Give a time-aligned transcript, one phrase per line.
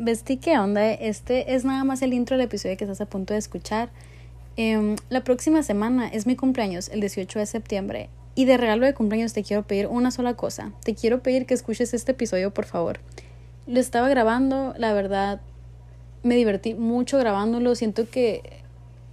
[0.00, 0.92] Vesti, ¿qué onda?
[0.92, 3.90] Este es nada más el intro del episodio que estás a punto de escuchar.
[4.56, 8.08] Em, la próxima semana es mi cumpleaños, el 18 de septiembre.
[8.36, 10.70] Y de regalo de cumpleaños te quiero pedir una sola cosa.
[10.84, 13.00] Te quiero pedir que escuches este episodio, por favor.
[13.66, 15.40] Lo estaba grabando, la verdad,
[16.22, 17.74] me divertí mucho grabándolo.
[17.74, 18.62] Siento que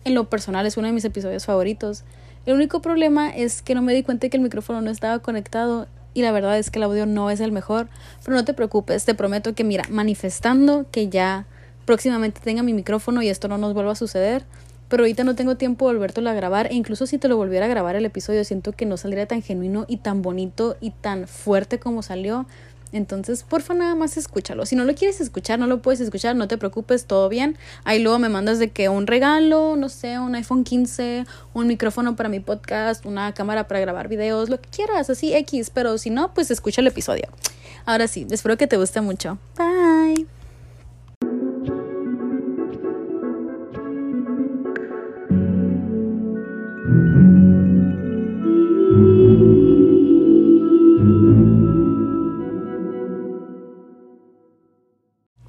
[0.03, 2.03] en lo personal es uno de mis episodios favoritos.
[2.45, 5.87] El único problema es que no me di cuenta que el micrófono no estaba conectado
[6.15, 7.87] y la verdad es que el audio no es el mejor,
[8.23, 11.45] pero no te preocupes, te prometo que mira, manifestando que ya
[11.85, 14.45] próximamente tenga mi micrófono y esto no nos vuelva a suceder,
[14.87, 17.65] pero ahorita no tengo tiempo de volvértelo a grabar e incluso si te lo volviera
[17.65, 21.27] a grabar el episodio siento que no saldría tan genuino y tan bonito y tan
[21.27, 22.45] fuerte como salió.
[22.95, 24.65] Entonces, porfa, nada más escúchalo.
[24.65, 27.57] Si no lo quieres escuchar, no lo puedes escuchar, no te preocupes, todo bien.
[27.83, 32.15] Ahí luego me mandas de que un regalo, no sé, un iPhone 15, un micrófono
[32.15, 35.71] para mi podcast, una cámara para grabar videos, lo que quieras, así X.
[35.71, 37.27] Pero si no, pues escucha el episodio.
[37.85, 39.39] Ahora sí, espero que te guste mucho.
[39.57, 40.25] Bye.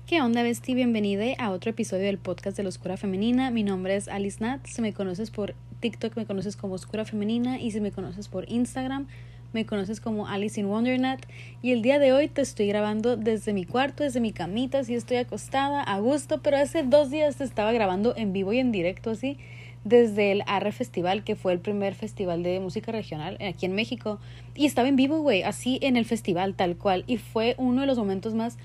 [0.06, 0.76] ¿Qué onda, Besti?
[0.76, 3.50] Bienvenida a otro episodio del podcast de la Oscura Femenina.
[3.50, 4.64] Mi nombre es Alice Nat.
[4.64, 7.58] Si me conoces por TikTok, me conoces como Oscura Femenina.
[7.58, 9.08] Y si me conoces por Instagram,
[9.52, 11.26] me conoces como Alice in Wonder Nat.
[11.60, 14.78] Y el día de hoy te estoy grabando desde mi cuarto, desde mi camita.
[14.78, 16.40] Así estoy acostada, a gusto.
[16.40, 19.38] Pero hace dos días te estaba grabando en vivo y en directo, así.
[19.82, 24.20] Desde el Arre Festival, que fue el primer festival de música regional aquí en México.
[24.54, 27.02] Y estaba en vivo, güey, así en el festival, tal cual.
[27.08, 28.56] Y fue uno de los momentos más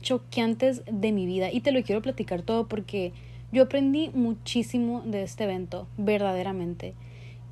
[0.00, 3.12] choqueantes de mi vida y te lo quiero platicar todo porque
[3.52, 6.94] yo aprendí muchísimo de este evento, verdaderamente.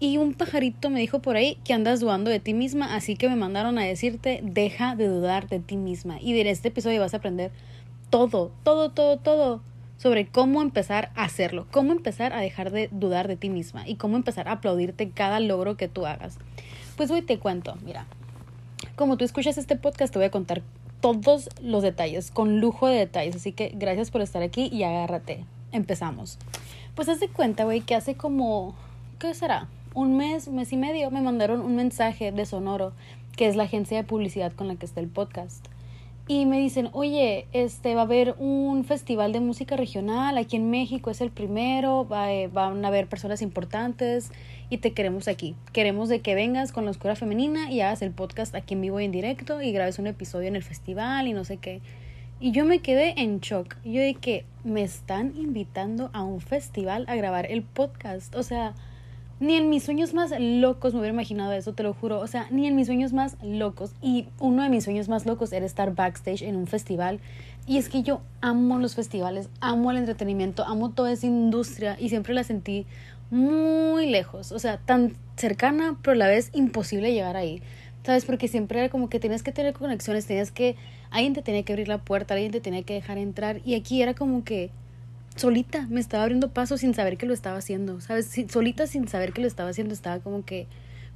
[0.01, 3.29] Y un pajarito me dijo por ahí que andas dudando de ti misma, así que
[3.29, 6.19] me mandaron a decirte, deja de dudar de ti misma.
[6.21, 7.51] Y de este episodio vas a aprender
[8.11, 9.61] todo, todo, todo, todo
[9.97, 13.97] sobre cómo empezar a hacerlo, cómo empezar a dejar de dudar de ti misma y
[13.97, 16.39] cómo empezar a aplaudirte cada logro que tú hagas.
[16.97, 18.07] Pues hoy te cuento, mira,
[18.95, 20.63] como tú escuchas este podcast, te voy a contar
[21.01, 23.37] todos los detalles, con lujo de detalles.
[23.37, 25.45] Así que gracias por estar aquí y agárrate.
[25.73, 26.39] Empezamos.
[26.95, 28.75] Pues haz de cuenta, güey, que hace como,
[29.19, 29.69] ¿qué será?
[29.95, 32.93] Un mes, mes y medio, me mandaron un mensaje de Sonoro,
[33.37, 35.65] que es la agencia de publicidad con la que está el podcast.
[36.27, 40.69] Y me dicen, oye, este va a haber un festival de música regional aquí en
[40.71, 44.31] México, es el primero, va, eh, van a haber personas importantes
[44.71, 45.55] y te queremos aquí.
[45.73, 49.01] Queremos de que vengas con la oscura femenina y hagas el podcast aquí en vivo
[49.01, 51.81] y en directo y grabes un episodio en el festival y no sé qué.
[52.41, 53.77] Y yo me quedé en shock.
[53.85, 58.35] Yo de que me están invitando a un festival a grabar el podcast.
[58.37, 58.75] O sea,
[59.41, 62.21] ni en mis sueños más locos me hubiera imaginado eso, te lo juro.
[62.21, 63.93] O sea, ni en mis sueños más locos.
[64.03, 67.19] Y uno de mis sueños más locos era estar backstage en un festival.
[67.67, 72.09] Y es que yo amo los festivales, amo el entretenimiento, amo toda esa industria y
[72.09, 72.87] siempre la sentí
[73.31, 77.63] muy lejos, o sea, tan cercana, pero a la vez imposible llegar ahí.
[78.05, 78.25] ¿Sabes?
[78.25, 80.77] Porque siempre era como que tienes que tener conexiones, tenías que,
[81.11, 83.61] alguien te tenía que abrir la puerta, alguien te tenía que dejar entrar.
[83.65, 84.71] Y aquí era como que
[85.37, 88.31] solita me estaba abriendo paso sin saber que lo estaba haciendo, ¿sabes?
[88.51, 90.67] solita sin saber que lo estaba haciendo, estaba como que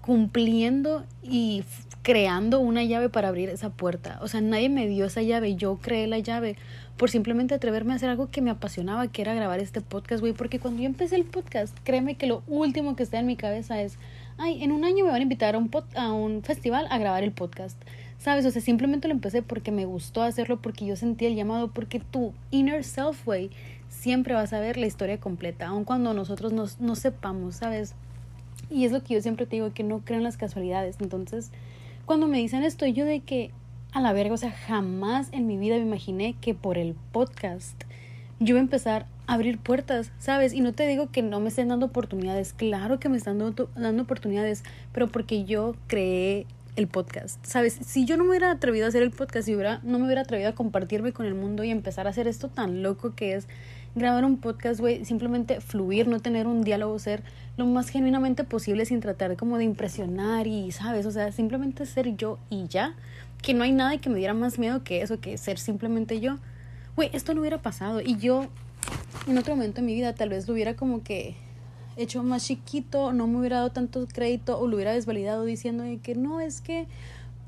[0.03, 1.65] cumpliendo y
[2.03, 4.19] creando una llave para abrir esa puerta.
[4.23, 6.57] O sea, nadie me dio esa llave, yo creé la llave
[6.97, 10.33] por simplemente atreverme a hacer algo que me apasionaba, que era grabar este podcast, güey.
[10.33, 13.81] Porque cuando yo empecé el podcast, créeme que lo último que está en mi cabeza
[13.81, 13.99] es,
[14.37, 17.23] ay, en un año me van a invitar a un, a un festival a grabar
[17.23, 17.81] el podcast.
[18.19, 18.45] ¿Sabes?
[18.47, 21.99] O sea, simplemente lo empecé porque me gustó hacerlo, porque yo sentí el llamado, porque
[21.99, 23.51] tu inner self, güey,
[23.89, 27.97] siempre vas a ver la historia completa, aun cuando nosotros no sepamos, ¿sabes?
[28.73, 30.97] Y es lo que yo siempre te digo, que no creo en las casualidades.
[31.01, 31.51] Entonces,
[32.07, 33.51] cuando me dicen esto, yo de que
[33.93, 37.85] a la verga, o sea, jamás en mi vida me imaginé que por el podcast
[38.41, 40.53] yo iba a empezar a abrir puertas, ¿sabes?
[40.53, 43.69] Y no te digo que no me estén dando oportunidades, claro que me están dando,
[43.77, 47.79] dando oportunidades, pero porque yo creé el podcast, ¿sabes?
[47.85, 50.23] Si yo no me hubiera atrevido a hacer el podcast y hubiera, no me hubiera
[50.23, 53.47] atrevido a compartirme con el mundo y empezar a hacer esto tan loco que es
[53.95, 57.23] grabar un podcast, güey, simplemente fluir, no tener un diálogo, ser
[57.57, 61.07] lo más genuinamente posible sin tratar como de impresionar y, ¿sabes?
[61.07, 62.95] O sea, simplemente ser yo y ya
[63.43, 66.39] que no hay nada que me diera más miedo que eso, que ser simplemente yo.
[66.97, 68.47] Güey, esto no hubiera pasado y yo
[69.27, 71.35] en otro momento de mi vida tal vez lo hubiera como que
[71.97, 76.15] hecho más chiquito, no me hubiera dado tanto crédito o lo hubiera desvalidado diciendo que
[76.15, 76.87] no, es que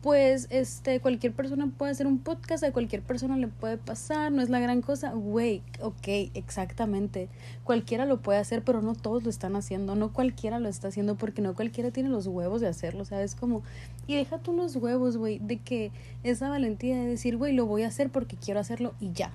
[0.04, 4.42] pues este cualquier persona puede hacer un podcast, a cualquier persona le puede pasar, no
[4.42, 5.14] es la gran cosa.
[5.14, 7.30] Güey, ok, exactamente.
[7.64, 11.14] Cualquiera lo puede hacer, pero no todos lo están haciendo, no cualquiera lo está haciendo
[11.14, 13.34] porque no cualquiera tiene los huevos de hacerlo, ¿sabes?
[13.34, 13.62] Como
[14.06, 15.90] y deja tú los huevos, güey, de que
[16.22, 19.32] esa valentía de decir, güey, lo voy a hacer porque quiero hacerlo y ya.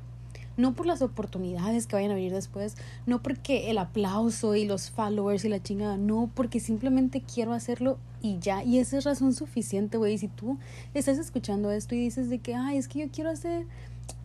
[0.59, 2.75] No por las oportunidades que vayan a venir después,
[3.06, 7.97] no porque el aplauso y los followers y la chingada, no, porque simplemente quiero hacerlo
[8.21, 10.17] y ya, y esa es razón suficiente, güey.
[10.17, 10.57] Si tú
[10.94, 13.67] estás escuchando esto y dices de que, ay, es que yo quiero hacer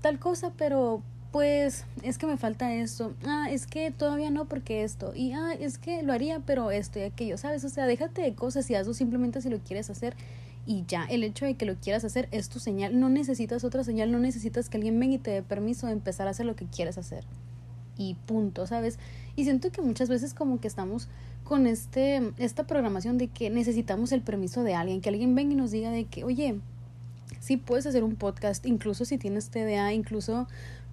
[0.02, 4.82] tal cosa, pero pues es que me falta esto, ah, es que todavía no porque
[4.82, 7.64] esto, y ah, es que lo haría, pero esto y aquello, ¿sabes?
[7.64, 10.16] O sea, déjate de cosas y hazlo simplemente si lo quieres hacer
[10.66, 13.84] y ya, el hecho de que lo quieras hacer es tu señal, no necesitas otra
[13.84, 16.56] señal, no necesitas que alguien venga y te dé permiso de empezar a hacer lo
[16.56, 17.24] que quieres hacer.
[17.98, 18.98] Y punto, ¿sabes?
[19.36, 21.08] Y siento que muchas veces como que estamos
[21.44, 25.56] con este esta programación de que necesitamos el permiso de alguien, que alguien venga y
[25.56, 26.58] nos diga de que, "Oye,
[27.40, 30.48] sí puedes hacer un podcast, incluso si tienes TDA, incluso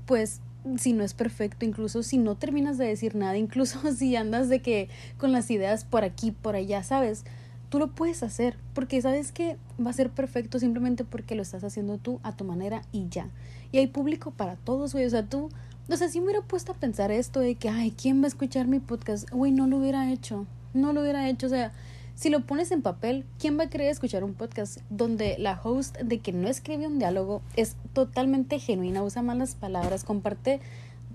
[0.06, 0.42] pues
[0.78, 4.62] si no es perfecto, incluso si no terminas de decir nada, incluso si andas de
[4.62, 7.24] que con las ideas por aquí, por allá, ¿sabes?
[7.72, 11.64] Tú lo puedes hacer, porque sabes que va a ser perfecto simplemente porque lo estás
[11.64, 13.30] haciendo tú a tu manera y ya.
[13.72, 15.50] Y hay público para todos, güey, o sea, tú,
[15.90, 18.28] o sea, si me hubiera puesto a pensar esto de que, ay, ¿quién va a
[18.28, 19.32] escuchar mi podcast?
[19.32, 21.72] Güey, no lo hubiera hecho, no lo hubiera hecho, o sea,
[22.14, 25.98] si lo pones en papel, ¿quién va a querer escuchar un podcast donde la host
[26.00, 30.60] de que no escribe un diálogo es totalmente genuina, usa malas palabras, comparte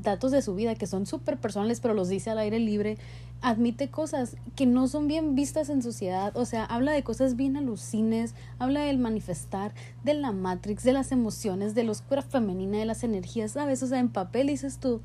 [0.02, 2.96] datos de su vida que son súper personales, pero los dice al aire libre,
[3.46, 7.56] admite cosas que no son bien vistas en sociedad, o sea, habla de cosas bien
[7.56, 9.72] alucines, habla del manifestar,
[10.02, 13.84] de la matrix, de las emociones, de la oscura femenina, de las energías, ¿sabes?
[13.84, 15.00] O sea, en papel dices tú,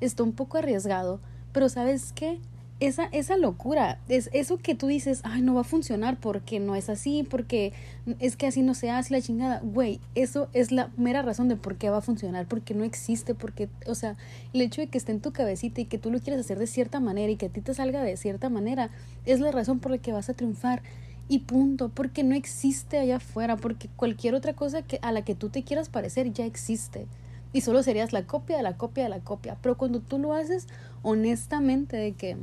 [0.00, 1.20] está un poco arriesgado,
[1.52, 2.40] pero ¿sabes qué?
[2.78, 6.74] Esa, esa locura, es eso que tú dices, ay, no va a funcionar porque no
[6.74, 7.72] es así, porque
[8.18, 11.56] es que así no se hace la chingada, güey, eso es la mera razón de
[11.56, 14.16] por qué va a funcionar, porque no existe, porque, o sea,
[14.52, 16.66] el hecho de que esté en tu cabecita y que tú lo quieras hacer de
[16.66, 18.90] cierta manera y que a ti te salga de cierta manera,
[19.24, 20.82] es la razón por la que vas a triunfar.
[21.28, 25.34] Y punto, porque no existe allá afuera, porque cualquier otra cosa que a la que
[25.34, 27.08] tú te quieras parecer ya existe
[27.52, 29.56] y solo serías la copia de la copia de la copia.
[29.62, 30.66] Pero cuando tú lo haces
[31.02, 32.36] honestamente de que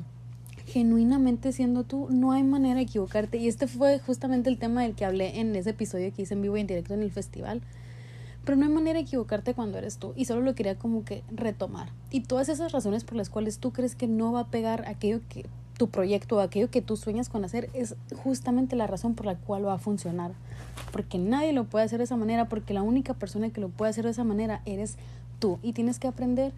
[0.66, 3.38] genuinamente siendo tú, no hay manera de equivocarte.
[3.38, 6.42] Y este fue justamente el tema del que hablé en ese episodio que hice en
[6.42, 7.62] vivo y en directo en el festival.
[8.46, 10.14] Pero no hay manera de equivocarte cuando eres tú.
[10.16, 11.90] Y solo lo quería como que retomar.
[12.12, 15.22] Y todas esas razones por las cuales tú crees que no va a pegar aquello
[15.30, 15.46] que
[15.78, 19.36] tu proyecto o aquello que tú sueñas con hacer es justamente la razón por la
[19.36, 20.32] cual va a funcionar.
[20.92, 23.92] Porque nadie lo puede hacer de esa manera, porque la única persona que lo puede
[23.92, 24.98] hacer de esa manera eres
[25.40, 25.60] tú.
[25.64, 26.54] Y tienes que aprender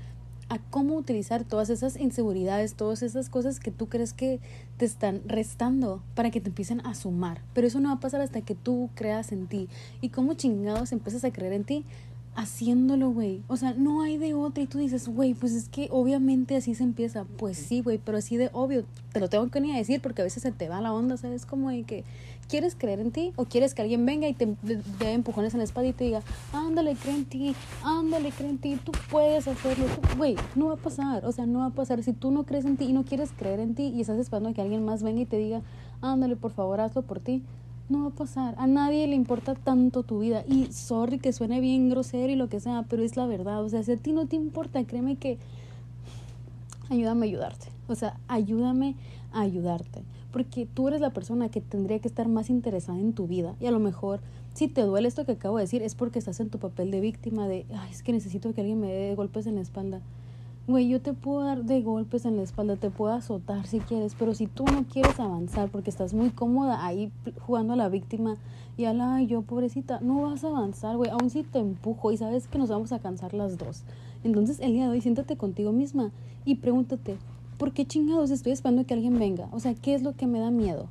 [0.47, 4.39] a cómo utilizar todas esas inseguridades, todas esas cosas que tú crees que
[4.77, 7.41] te están restando para que te empiecen a sumar.
[7.53, 9.69] Pero eso no va a pasar hasta que tú creas en ti.
[10.01, 11.85] Y cómo chingados empiezas a creer en ti
[12.35, 13.41] haciéndolo, güey.
[13.47, 14.61] O sea, no hay de otra.
[14.63, 17.25] Y tú dices, güey, pues es que obviamente así se empieza.
[17.37, 18.85] Pues sí, güey, pero así de obvio.
[19.13, 21.45] Te lo tengo que ni decir porque a veces se te va la onda, ¿sabes?
[21.45, 22.03] Como de que
[22.47, 23.33] ¿Quieres creer en ti?
[23.37, 24.55] ¿O quieres que alguien venga y te
[24.99, 26.21] dé empujones en la espalda y te diga,
[26.53, 29.85] ándale, cree en ti, ándale, cree en ti, tú puedes hacerlo?
[30.15, 32.03] Güey, no va a pasar, o sea, no va a pasar.
[32.03, 34.53] Si tú no crees en ti y no quieres creer en ti y estás esperando
[34.53, 35.63] que alguien más venga y te diga,
[36.01, 37.41] ándale, por favor, hazlo por ti,
[37.89, 38.53] no va a pasar.
[38.59, 40.43] A nadie le importa tanto tu vida.
[40.47, 43.63] Y sorry que suene bien grosero y lo que sea, pero es la verdad.
[43.63, 45.39] O sea, si a ti no te importa, créeme que
[46.89, 47.74] ayúdame a ayudarte.
[47.87, 48.95] O sea, ayúdame
[49.31, 50.03] a ayudarte
[50.35, 53.67] porque tú eres la persona que tendría que estar más interesada en tu vida y
[53.67, 54.19] a lo mejor
[54.53, 56.99] si te duele esto que acabo de decir es porque estás en tu papel de
[56.99, 60.01] víctima de, ay, es que necesito que alguien me dé golpes en la espalda.
[60.67, 64.13] Güey, yo te puedo dar de golpes en la espalda, te puedo azotar si quieres,
[64.19, 68.35] pero si tú no quieres avanzar porque estás muy cómoda ahí jugando a la víctima
[68.75, 72.17] y a la, yo pobrecita, no vas a avanzar, güey, aún si te empujo y
[72.17, 73.83] sabes que nos vamos a cansar las dos.
[74.25, 76.11] Entonces, el día de hoy, siéntate contigo misma
[76.43, 77.15] y pregúntate,
[77.57, 79.47] ¿por qué chingados estoy esperando que alguien venga?
[79.51, 80.87] O sea, ¿qué es lo que me da miedo?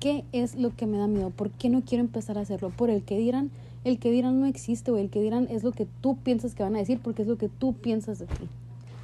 [0.00, 1.30] ¿Qué es lo que me da miedo?
[1.30, 2.70] ¿Por qué no quiero empezar a hacerlo?
[2.70, 3.50] Por el que dirán,
[3.84, 6.62] el que dirán no existe o el que dirán es lo que tú piensas que
[6.62, 8.48] van a decir porque es lo que tú piensas de ti.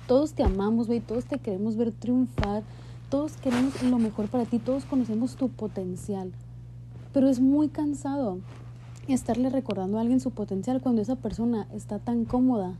[0.06, 2.62] Todos te amamos, güey, todos te queremos ver triunfar,
[3.08, 6.32] todos queremos lo mejor para ti, todos conocemos tu potencial.
[7.12, 8.38] Pero es muy cansado
[9.08, 12.74] estarle recordando a alguien su potencial cuando esa persona está tan cómoda.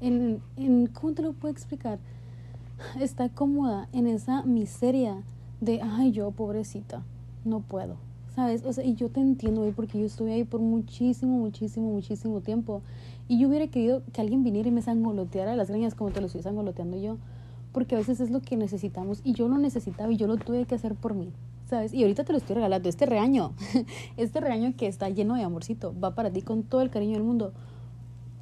[0.00, 1.98] En, en ¿Cómo te lo puedo explicar?
[3.00, 5.22] Está cómoda en esa miseria
[5.60, 7.02] de, ay, yo pobrecita,
[7.44, 7.96] no puedo,
[8.34, 8.64] ¿sabes?
[8.64, 12.40] O sea, y yo te entiendo, hoy porque yo estuve ahí por muchísimo, muchísimo, muchísimo
[12.40, 12.82] tiempo.
[13.28, 16.26] Y yo hubiera querido que alguien viniera y me sangoloteara las greñas como te lo
[16.26, 17.16] estoy sangoloteando yo,
[17.72, 20.64] porque a veces es lo que necesitamos y yo lo necesitaba y yo lo tuve
[20.66, 21.30] que hacer por mí,
[21.68, 21.92] ¿sabes?
[21.94, 23.52] Y ahorita te lo estoy regalando, este regaño,
[24.16, 27.24] este regaño que está lleno de amorcito, va para ti con todo el cariño del
[27.24, 27.52] mundo,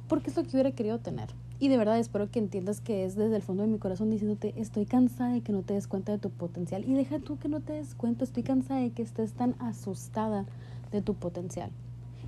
[0.07, 1.29] porque es lo que hubiera querido tener.
[1.59, 4.53] Y de verdad espero que entiendas que es desde el fondo de mi corazón diciéndote,
[4.57, 6.83] estoy cansada de que no te des cuenta de tu potencial.
[6.85, 10.45] Y deja tú que no te des cuenta, estoy cansada de que estés tan asustada
[10.91, 11.69] de tu potencial.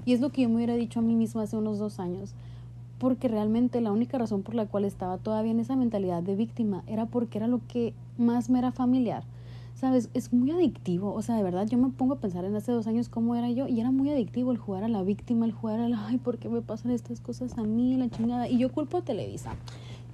[0.05, 2.34] Y es lo que yo me hubiera dicho a mí misma hace unos dos años.
[2.98, 6.84] porque realmente la única razón por la cual estaba todavía en esa mentalidad de víctima
[6.88, 9.24] era porque era lo que más me era familiar.
[9.86, 10.10] ¿Sabes?
[10.15, 11.13] Es muy adictivo.
[11.13, 13.51] O sea, de verdad, yo me pongo a pensar en hace dos años cómo era
[13.51, 16.18] yo y era muy adictivo el jugar a la víctima, el jugar a la, ay,
[16.18, 18.50] ¿por qué me pasan estas cosas a mí, la chingada?
[18.50, 19.54] Y yo culpo a Televisa.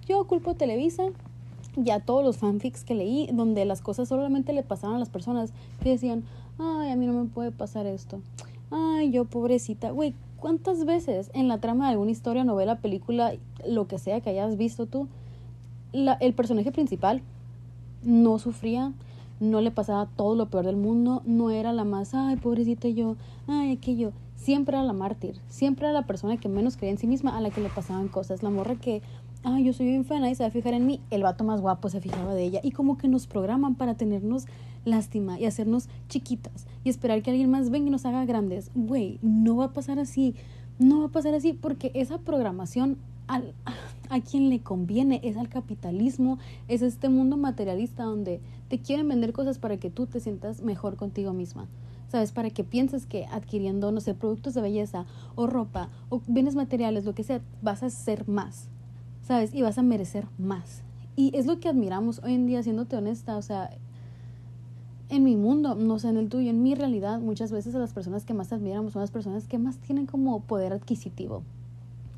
[0.09, 1.03] Yo culpo a Televisa
[1.77, 5.07] y a todos los fanfics que leí, donde las cosas solamente le pasaban a las
[5.07, 6.25] personas que decían,
[6.59, 8.19] ay, a mí no me puede pasar esto.
[8.71, 9.91] Ay, yo pobrecita.
[9.91, 13.35] Güey, ¿cuántas veces en la trama de alguna historia, novela, película,
[13.65, 15.07] lo que sea que hayas visto tú,
[15.93, 17.21] la, el personaje principal
[18.03, 18.91] no sufría,
[19.41, 23.17] no le pasaba todo lo peor del mundo, no era la más, ay, pobrecita yo,
[23.47, 24.13] ay, aquello.
[24.35, 27.41] Siempre era la mártir, siempre era la persona que menos creía en sí misma a
[27.41, 29.01] la que le pasaban cosas, la morra que,
[29.43, 31.59] ay, yo soy bien fan y se va a fijar en mí, el vato más
[31.59, 34.45] guapo se fijaba de ella y como que nos programan para tenernos
[34.85, 38.71] lástima y hacernos chiquitas y esperar que alguien más venga y nos haga grandes.
[38.75, 40.35] Güey, no va a pasar así,
[40.79, 43.53] no va a pasar así porque esa programación al,
[44.11, 46.37] a quien le conviene es al capitalismo,
[46.67, 50.97] es este mundo materialista donde te quieren vender cosas para que tú te sientas mejor
[50.97, 51.67] contigo misma.
[52.09, 52.33] ¿Sabes?
[52.33, 57.05] Para que pienses que adquiriendo, no sé, productos de belleza o ropa o bienes materiales,
[57.05, 58.67] lo que sea, vas a ser más.
[59.21, 59.53] ¿Sabes?
[59.53, 60.83] Y vas a merecer más.
[61.15, 63.37] Y es lo que admiramos hoy en día, siéndote honesta.
[63.37, 63.69] O sea,
[65.07, 67.93] en mi mundo, no sé, en el tuyo, en mi realidad, muchas veces a las
[67.93, 71.43] personas que más admiramos son las personas que más tienen como poder adquisitivo.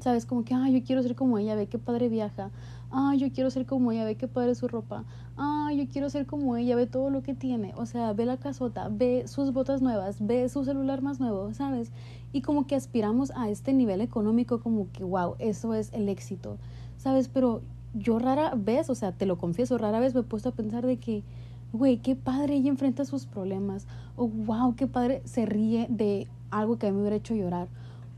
[0.03, 0.25] ¿Sabes?
[0.25, 2.51] Como que, ah, yo quiero ser como ella, ve qué padre viaja.
[2.91, 5.05] Ah, yo quiero ser como ella, ve qué padre su ropa.
[5.37, 7.73] Ah, yo quiero ser como ella, ve todo lo que tiene.
[7.77, 11.93] O sea, ve la casota, ve sus botas nuevas, ve su celular más nuevo, ¿sabes?
[12.33, 16.57] Y como que aspiramos a este nivel económico, como que, wow, eso es el éxito,
[16.97, 17.29] ¿sabes?
[17.29, 17.61] Pero
[17.93, 20.85] yo rara vez, o sea, te lo confieso, rara vez me he puesto a pensar
[20.85, 21.23] de que,
[21.71, 23.87] güey, qué padre ella enfrenta sus problemas.
[24.17, 27.69] O wow, qué padre se ríe de algo que a mí me hubiera hecho llorar.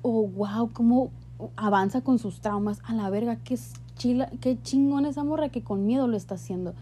[0.02, 1.12] O wow, cómo
[1.56, 2.80] avanza con sus traumas.
[2.86, 3.58] A la verga, qué,
[3.96, 6.74] chila, qué chingón esa morra que con miedo lo está haciendo.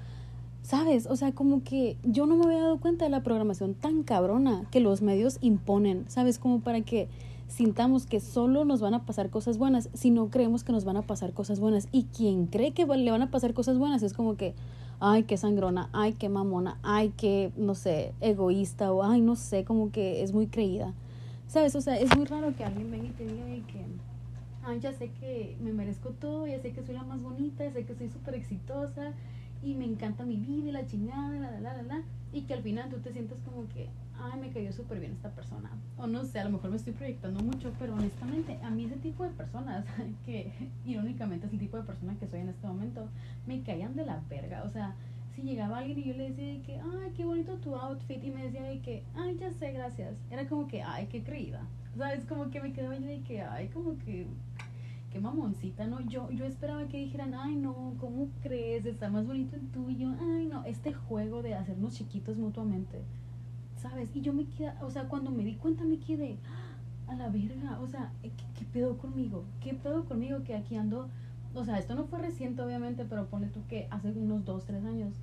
[0.61, 1.07] ¿Sabes?
[1.07, 4.65] O sea, como que yo no me había dado cuenta de la programación tan cabrona
[4.71, 6.05] que los medios imponen.
[6.07, 6.39] ¿Sabes?
[6.39, 7.09] Como para que
[7.47, 10.97] sintamos que solo nos van a pasar cosas buenas si no creemos que nos van
[10.97, 11.87] a pasar cosas buenas.
[11.91, 14.55] Y quien cree que le van a pasar cosas buenas es como que,
[14.99, 19.65] ay, qué sangrona, ay, qué mamona, ay, qué, no sé, egoísta o ay, no sé,
[19.65, 20.93] como que es muy creída.
[21.47, 21.75] ¿Sabes?
[21.75, 23.85] O sea, es muy raro que alguien venga y te diga que
[24.65, 27.71] ay, ya sé que me merezco todo, ya sé que soy la más bonita, ya
[27.71, 29.13] sé que soy súper exitosa
[29.63, 32.01] y me encanta mi vida y la chingada, la, la, la, la,
[32.33, 33.89] y que al final tú te sientes como que,
[34.19, 35.71] ay, me cayó súper bien esta persona.
[35.97, 38.97] O no sé, a lo mejor me estoy proyectando mucho, pero honestamente, a mí ese
[38.97, 39.85] tipo de personas,
[40.25, 40.51] que
[40.85, 43.07] irónicamente es el tipo de persona que soy en este momento,
[43.47, 44.63] me caían de la verga.
[44.63, 44.95] O sea,
[45.33, 48.43] si llegaba alguien y yo le decía que, ay, qué bonito tu outfit, y me
[48.43, 50.17] decía de que, ay, ya sé, gracias.
[50.29, 51.61] Era como que, ay, qué creída.
[51.97, 52.25] ¿Sabes?
[52.25, 54.25] Como que me quedaba yo de que, ay, como que
[55.13, 56.01] qué mamoncita, ¿no?
[56.01, 58.85] Yo, yo esperaba que dijeran, ay, no, ¿cómo crees?
[58.85, 60.13] Está más bonito el tuyo.
[60.19, 63.03] Ay, no, este juego de hacernos chiquitos mutuamente,
[63.77, 64.09] ¿sabes?
[64.15, 67.29] Y yo me quedé, o sea, cuando me di cuenta me quedé, ah, a la
[67.29, 69.45] verga, o sea, ¿qué, ¿qué, pedo conmigo?
[69.61, 71.07] ¿Qué pedo conmigo que aquí ando?
[71.53, 74.83] O sea, esto no fue reciente, obviamente, pero ponle tú que hace unos dos, tres
[74.83, 75.13] años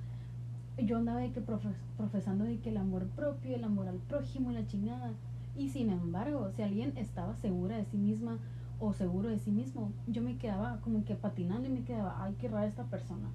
[0.77, 4.65] yo andaba de que profesando de que el amor propio, el amor al prójimo, la
[4.65, 5.11] chingada.
[5.57, 8.37] Y sin embargo, si alguien estaba segura de sí misma,
[8.81, 12.35] o seguro de sí mismo, yo me quedaba como que patinando y me quedaba, ay,
[12.39, 13.29] qué rara esta persona.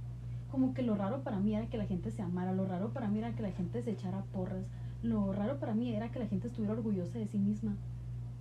[0.50, 3.08] Como que lo raro para mí era que la gente se amara, lo raro para
[3.08, 4.66] mí era que la gente se echara porras,
[5.02, 7.76] lo raro para mí era que la gente estuviera orgullosa de sí misma.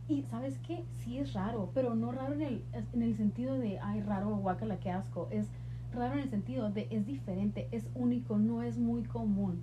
[0.07, 3.79] Y sabes qué, sí es raro, pero no raro en el, en el sentido de,
[3.79, 5.27] ay, raro, guacala, qué asco.
[5.29, 5.47] Es
[5.93, 9.61] raro en el sentido de, es diferente, es único, no es muy común.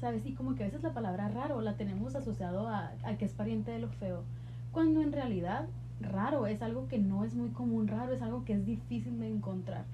[0.00, 0.26] ¿Sabes?
[0.26, 3.32] Y como que a veces la palabra raro la tenemos asociado a, a que es
[3.32, 4.24] pariente de lo feo,
[4.72, 5.66] cuando en realidad
[6.02, 9.28] raro, es algo que no es muy común, raro, es algo que es difícil de
[9.28, 9.84] encontrar.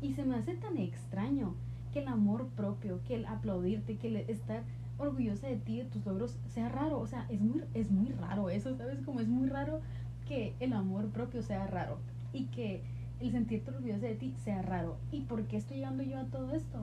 [0.00, 1.54] Y se me hace tan extraño
[1.92, 4.62] que el amor propio, que el aplaudirte, que el estar
[4.98, 6.98] orgullosa de ti, de tus logros, sea raro.
[6.98, 9.00] O sea, es muy, es muy raro eso, ¿sabes?
[9.00, 9.80] Como es muy raro
[10.28, 11.98] que el amor propio sea raro
[12.32, 12.82] y que
[13.20, 14.96] el sentirte orgullosa de ti sea raro.
[15.10, 16.82] ¿Y por qué estoy llegando yo a todo esto?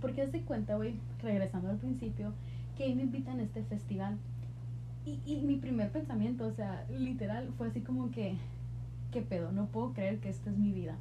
[0.00, 2.32] Porque hace cuenta, voy regresando al principio,
[2.76, 4.18] que me invitan a este festival
[5.06, 8.36] y, y mi primer pensamiento, o sea, literal, fue así como que,
[9.12, 9.52] ¿qué pedo?
[9.52, 10.96] No puedo creer que esta es mi vida.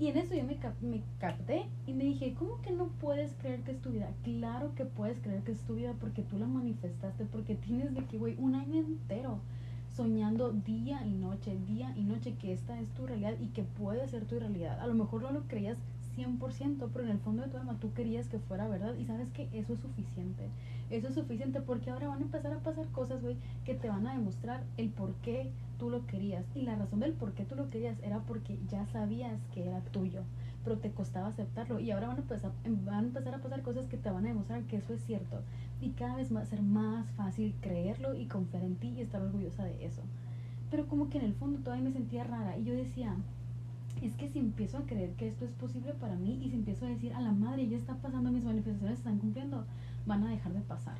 [0.00, 0.56] Y en eso yo me,
[1.18, 4.08] capté y me dije, ¿cómo que no puedes creer que es tu vida?
[4.24, 8.04] Claro que puedes creer que es tu vida porque tú la manifestaste, porque tienes de
[8.06, 9.40] que, güey, un año entero
[9.94, 14.08] soñando día y noche, día y noche que esta es tu realidad y que puede
[14.08, 14.80] ser tu realidad.
[14.80, 15.76] A lo mejor no lo creías
[16.20, 19.30] 100%, pero en el fondo de tu alma tú querías que fuera verdad y sabes
[19.30, 20.48] que eso es suficiente.
[20.90, 24.06] Eso es suficiente porque ahora van a empezar a pasar cosas, güey, que te van
[24.06, 26.44] a demostrar el por qué tú lo querías.
[26.54, 29.80] Y la razón del por qué tú lo querías era porque ya sabías que era
[29.92, 30.22] tuyo,
[30.64, 31.78] pero te costaba aceptarlo.
[31.78, 32.52] Y ahora van a empezar,
[32.84, 35.42] van a, empezar a pasar cosas que te van a demostrar que eso es cierto.
[35.80, 39.22] Y cada vez va a ser más fácil creerlo y confiar en ti y estar
[39.22, 40.02] orgullosa de eso.
[40.70, 43.16] Pero como que en el fondo todavía me sentía rara y yo decía,
[44.02, 46.86] es que si empiezo a creer que esto es posible para mí y si empiezo
[46.86, 49.64] a decir a la madre ya está pasando, mis manifestaciones están cumpliendo,
[50.06, 50.96] van a dejar de pasar.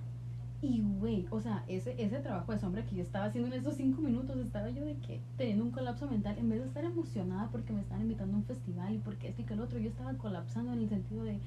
[0.63, 3.77] Y güey, o sea, ese, ese trabajo de sombra que yo estaba haciendo en esos
[3.77, 7.49] cinco minutos, estaba yo de que teniendo un colapso mental, en vez de estar emocionada
[7.51, 9.89] porque me estaban invitando a un festival y porque esto y que el otro, yo
[9.89, 11.39] estaba colapsando en el sentido de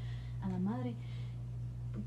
[0.41, 0.95] a la madre,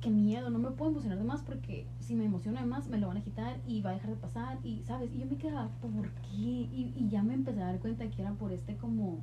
[0.01, 2.99] qué miedo, no me puedo emocionar de más porque si me emociono de más me
[2.99, 5.13] lo van a quitar y va a dejar de pasar y, ¿sabes?
[5.15, 6.37] Y yo me quedaba, ¿por qué?
[6.37, 9.21] Y, y ya me empecé a dar cuenta que era por este como,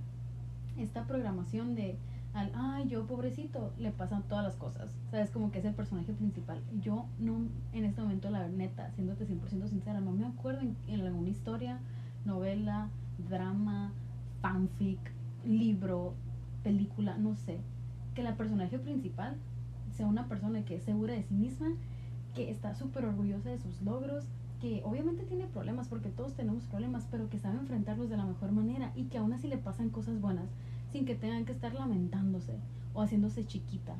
[0.78, 1.98] esta programación de
[2.34, 4.96] al, ay, yo pobrecito, le pasan todas las cosas.
[5.12, 5.30] ¿Sabes?
[5.30, 6.60] Como que es el personaje principal.
[6.82, 11.02] Yo no, en este momento, la neta, siéndote 100% sincera, no me acuerdo en, en
[11.02, 11.80] alguna historia,
[12.26, 12.90] novela,
[13.30, 13.92] drama,
[14.42, 15.00] fanfic,
[15.46, 16.16] libro,
[16.64, 17.60] película, no sé,
[18.16, 19.38] que la personaje principal
[19.94, 21.68] sea una persona que es segura de sí misma,
[22.36, 24.26] que está súper orgullosa de sus logros,
[24.62, 28.52] que obviamente tiene problemas, porque todos tenemos problemas, pero que sabe enfrentarlos de la mejor
[28.52, 30.50] manera y que aún así le pasan cosas buenas
[30.92, 32.54] sin que tengan que estar lamentándose
[32.94, 33.96] o haciéndose chiquita.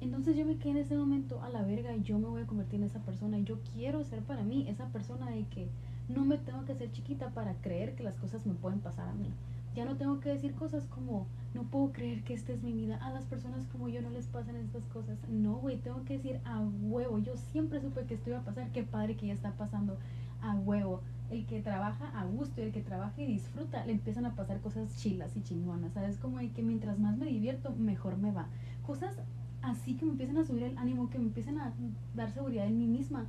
[0.00, 2.46] Entonces yo me quedé en ese momento a la verga y yo me voy a
[2.46, 5.68] convertir en esa persona y yo quiero ser para mí esa persona de que
[6.08, 9.14] no me tengo que hacer chiquita para creer que las cosas me pueden pasar a
[9.14, 9.30] mí.
[9.74, 12.96] Ya no tengo que decir cosas como no puedo creer que esta es mi vida.
[12.96, 15.18] A las personas como yo no les pasan estas cosas.
[15.28, 17.18] No, güey, tengo que decir a huevo.
[17.18, 18.70] Yo siempre supe que esto iba a pasar.
[18.72, 19.98] Qué padre que ya está pasando
[20.40, 21.00] a huevo
[21.32, 24.60] el que trabaja a gusto y el que trabaja y disfruta, le empiezan a pasar
[24.60, 26.18] cosas chilas y chingonas, ¿sabes?
[26.18, 28.48] Como de que mientras más me divierto, mejor me va.
[28.86, 29.16] Cosas
[29.62, 31.72] así que me empiezan a subir el ánimo, que me empiezan a
[32.14, 33.24] dar seguridad en mí misma.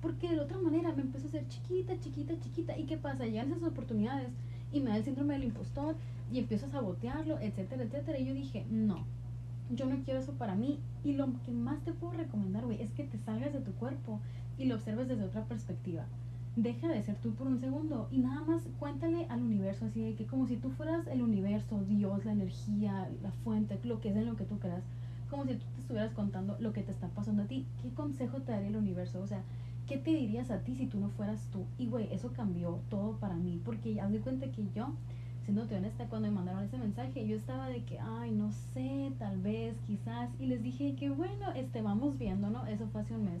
[0.00, 2.78] Porque de otra manera me empiezo a ser chiquita, chiquita, chiquita.
[2.78, 3.26] ¿Y qué pasa?
[3.26, 4.30] Llegan esas oportunidades
[4.72, 5.96] y me da el síndrome del impostor
[6.32, 8.18] y empiezo a sabotearlo, etcétera, etcétera.
[8.18, 9.04] Y yo dije, no,
[9.74, 10.78] yo no quiero eso para mí.
[11.04, 14.20] Y lo que más te puedo recomendar, güey, es que te salgas de tu cuerpo
[14.58, 16.04] y lo observes desde otra perspectiva
[16.56, 20.14] deja de ser tú por un segundo y nada más cuéntale al universo así de
[20.14, 24.16] que como si tú fueras el universo, Dios, la energía, la fuente, lo que es
[24.16, 24.82] en lo que tú creas,
[25.30, 27.66] como si tú te estuvieras contando lo que te está pasando a ti.
[27.82, 29.20] ¿Qué consejo te daría el universo?
[29.20, 29.42] O sea,
[29.90, 31.64] ¿qué te dirías a ti si tú no fueras tú?
[31.76, 34.94] Y güey, eso cambió todo para mí porque haz de cuenta que yo
[35.42, 39.38] siéndote honesta, cuando me mandaron ese mensaje, yo estaba de que, ay, no sé, tal
[39.38, 42.66] vez, quizás, y les dije que, bueno, este, vamos viendo, ¿no?
[42.66, 43.40] Eso fue hace un mes.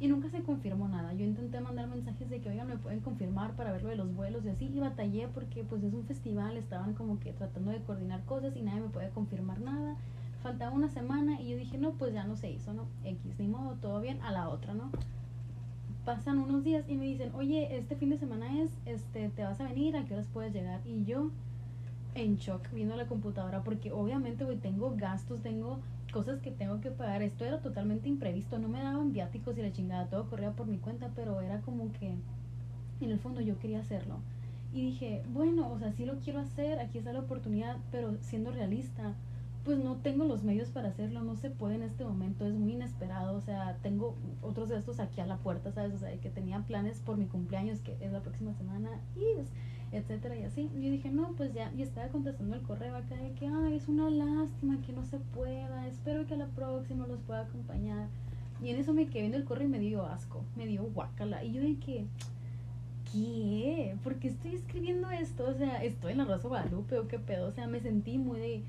[0.00, 1.12] Y nunca se confirmó nada.
[1.12, 4.12] Yo intenté mandar mensajes de que, oigan, me pueden confirmar para ver lo de los
[4.16, 4.64] vuelos y así.
[4.64, 8.62] Y batallé porque pues es un festival, estaban como que tratando de coordinar cosas y
[8.62, 9.96] nadie me puede confirmar nada.
[10.42, 12.86] Faltaba una semana y yo dije, no, pues ya no se hizo, ¿no?
[13.04, 14.90] X, ni modo, todo bien, a la otra, ¿no?
[16.04, 19.58] Pasan unos días y me dicen, oye, este fin de semana es, este, te vas
[19.60, 20.80] a venir, ¿a qué horas puedes llegar?
[20.84, 21.30] Y yo
[22.14, 25.78] en shock viendo la computadora porque obviamente, tengo gastos, tengo
[26.12, 27.22] cosas que tengo que pagar.
[27.22, 30.76] Esto era totalmente imprevisto, no me daban viáticos y la chingada, todo corría por mi
[30.76, 32.14] cuenta, pero era como que
[33.00, 34.18] en el fondo yo quería hacerlo.
[34.74, 38.50] Y dije, bueno, o sea, sí lo quiero hacer, aquí está la oportunidad, pero siendo
[38.50, 39.14] realista,
[39.64, 42.72] pues no tengo los medios para hacerlo, no se puede en este momento, es muy
[42.72, 45.94] inesperado, o sea, tengo otros de estos aquí a la puerta, ¿sabes?
[45.94, 50.36] O sea, que tenía planes por mi cumpleaños, que es la próxima semana, y etcétera,
[50.36, 50.68] y así.
[50.74, 53.88] Yo dije, no, pues ya, y estaba contestando el correo acá de que, ay, es
[53.88, 58.08] una lástima que no se pueda, espero que a la próxima los pueda acompañar.
[58.62, 61.42] Y en eso me quedé viendo el correo y me dio asco, me dio guacala.
[61.42, 62.06] Y yo dije,
[63.12, 63.96] ¿qué?
[64.02, 65.46] ¿Por qué estoy escribiendo esto?
[65.46, 67.48] O sea, estoy en la Rosa Guadalupe o qué pedo.
[67.48, 68.64] O sea, me sentí muy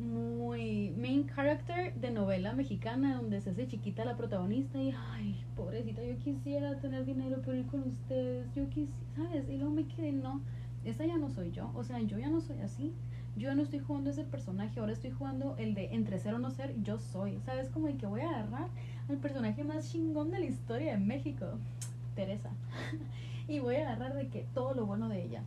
[0.00, 6.02] muy main character de novela mexicana donde se hace chiquita la protagonista y ay, pobrecita,
[6.02, 9.48] yo quisiera tener dinero pero ir con ustedes, yo quisiera, ¿sabes?
[9.48, 10.40] Y luego me quedé, no,
[10.84, 12.92] esa ya no soy yo, o sea, yo ya no soy así.
[13.36, 16.50] Yo no estoy jugando ese personaje, ahora estoy jugando el de entre ser o no
[16.50, 17.38] ser, yo soy.
[17.46, 17.68] ¿Sabes?
[17.68, 18.68] Como el que voy a agarrar
[19.08, 21.46] al personaje más chingón de la historia de México,
[22.16, 22.50] Teresa.
[23.48, 25.42] y voy a agarrar de que todo lo bueno de ella.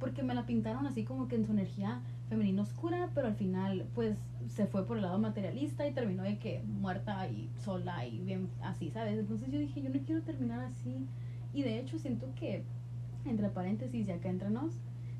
[0.00, 2.00] Porque me la pintaron así como que en su energía
[2.32, 4.16] femenina oscura, pero al final pues
[4.48, 8.48] se fue por el lado materialista y terminó de que muerta y sola y bien
[8.62, 9.18] así, ¿sabes?
[9.18, 11.06] Entonces yo dije, yo no quiero terminar así.
[11.52, 12.64] Y de hecho siento que
[13.26, 14.72] entre paréntesis, ya acá entre nos,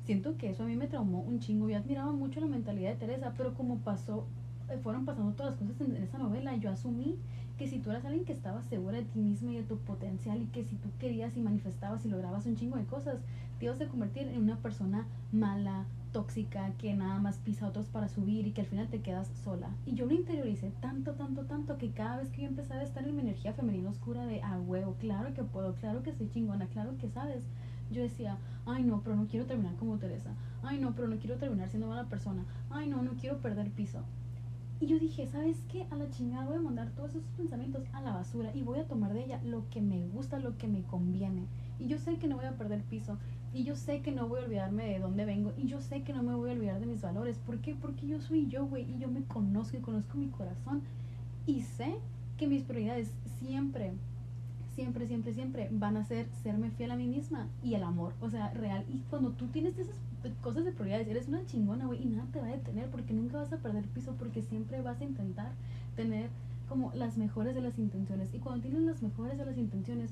[0.05, 1.69] siento que eso a mí me traumó un chingo.
[1.69, 4.25] Yo admiraba mucho la mentalidad de Teresa, pero como pasó,
[4.69, 7.17] eh, fueron pasando todas las cosas en, esa novela, yo asumí
[7.59, 10.41] que si tú eras alguien que estaba segura de ti misma y de tu potencial
[10.41, 13.19] y que si tú querías y manifestabas y lograbas un chingo de cosas,
[13.59, 18.07] te ibas a convertir en una persona mala, tóxica que nada más pisa otros para
[18.07, 19.69] subir y que al final te quedas sola.
[19.85, 23.05] Y yo lo interioricé tanto, tanto, tanto que cada vez que yo empezaba a estar
[23.05, 26.67] en mi energía femenina oscura de, ah, huevo, claro que puedo, claro que soy chingona,
[26.67, 27.43] claro que sabes,
[27.91, 31.37] yo decía, ay no, pero no quiero terminar como Teresa, ay no, pero no quiero
[31.37, 33.99] terminar siendo mala persona, ay no, no quiero perder piso.
[34.79, 35.87] Y yo dije, ¿sabes qué?
[35.91, 38.87] A la chingada voy a mandar todos esos pensamientos a la basura y voy a
[38.87, 41.45] tomar de ella lo que me gusta, lo que me conviene.
[41.79, 43.17] Y yo sé que no voy a perder piso.
[43.53, 45.53] Y yo sé que no voy a olvidarme de dónde vengo.
[45.57, 47.37] Y yo sé que no me voy a olvidar de mis valores.
[47.37, 47.75] ¿Por qué?
[47.75, 48.89] Porque yo soy yo, güey.
[48.91, 50.81] Y yo me conozco y conozco mi corazón.
[51.45, 51.95] Y sé
[52.37, 53.93] que mis prioridades siempre,
[54.75, 58.13] siempre, siempre, siempre van a ser serme fiel a mí misma y el amor.
[58.21, 58.85] O sea, real.
[58.91, 59.97] Y cuando tú tienes esas
[60.41, 62.01] cosas de prioridades, eres una chingona, güey.
[62.01, 64.15] Y nada te va a detener porque nunca vas a perder piso.
[64.17, 65.51] Porque siempre vas a intentar
[65.95, 66.31] tener
[66.67, 68.33] como las mejores de las intenciones.
[68.33, 70.09] Y cuando tienes las mejores de las intenciones,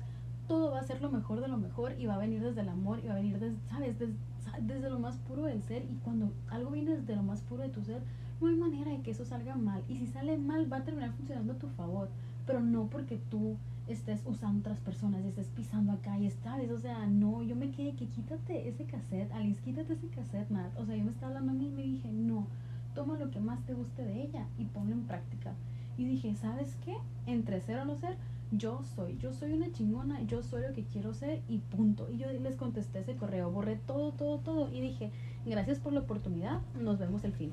[0.52, 2.68] todo va a ser lo mejor de lo mejor y va a venir desde el
[2.68, 3.98] amor y va a venir, desde, ¿sabes?
[3.98, 5.82] Desde, lo más puro del ser.
[5.90, 8.02] Y cuando algo viene desde lo más puro de tu ser,
[8.38, 9.82] no hay manera de que eso salga mal.
[9.88, 12.10] Y si sale mal, va a terminar funcionando a tu favor.
[12.44, 13.56] Pero no porque tú
[13.88, 16.70] estés usando otras personas y estés pisando acá y ¿sabes?
[16.70, 20.78] O sea, no, yo me quedé que quítate ese cassette, Alice, quítate ese cassette, Nat.
[20.78, 22.46] O sea, yo me estaba hablando a mí y me dije, no,
[22.94, 25.54] toma lo que más te guste de ella y ponlo en práctica.
[25.96, 26.98] Y dije, ¿sabes qué?
[27.26, 28.18] Entre ser o no ser,
[28.52, 32.08] yo soy, yo soy una chingona, yo soy lo que quiero ser y punto.
[32.10, 35.10] Y yo les contesté ese correo, borré todo, todo, todo y dije,
[35.46, 37.50] gracias por la oportunidad, nos vemos el fin.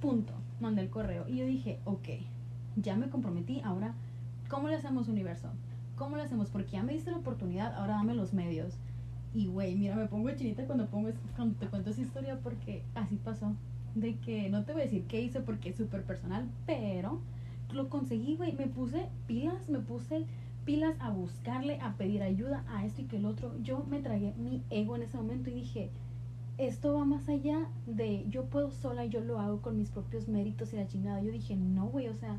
[0.00, 0.32] Punto.
[0.60, 2.08] Mandé el correo y yo dije, ok,
[2.76, 3.94] ya me comprometí, ahora,
[4.48, 5.48] ¿cómo le hacemos universo?
[5.96, 6.50] ¿Cómo le hacemos?
[6.50, 8.74] Porque ya me diste la oportunidad, ahora dame los medios.
[9.32, 13.16] Y güey, mira, me pongo chinita cuando, pongo, cuando te cuento esa historia porque así
[13.16, 13.54] pasó.
[13.94, 17.20] De que no te voy a decir qué hice porque es súper personal, pero
[17.72, 18.52] lo conseguí, güey.
[18.52, 20.26] Me puse pilas, me puse
[20.64, 23.52] pilas a buscarle, a pedir ayuda, a esto y que el otro.
[23.62, 25.90] Yo me tragué mi ego en ese momento y dije,
[26.58, 30.72] esto va más allá de yo puedo sola, yo lo hago con mis propios méritos
[30.72, 31.22] y la chingada.
[31.22, 32.38] Yo dije, no, güey, o sea,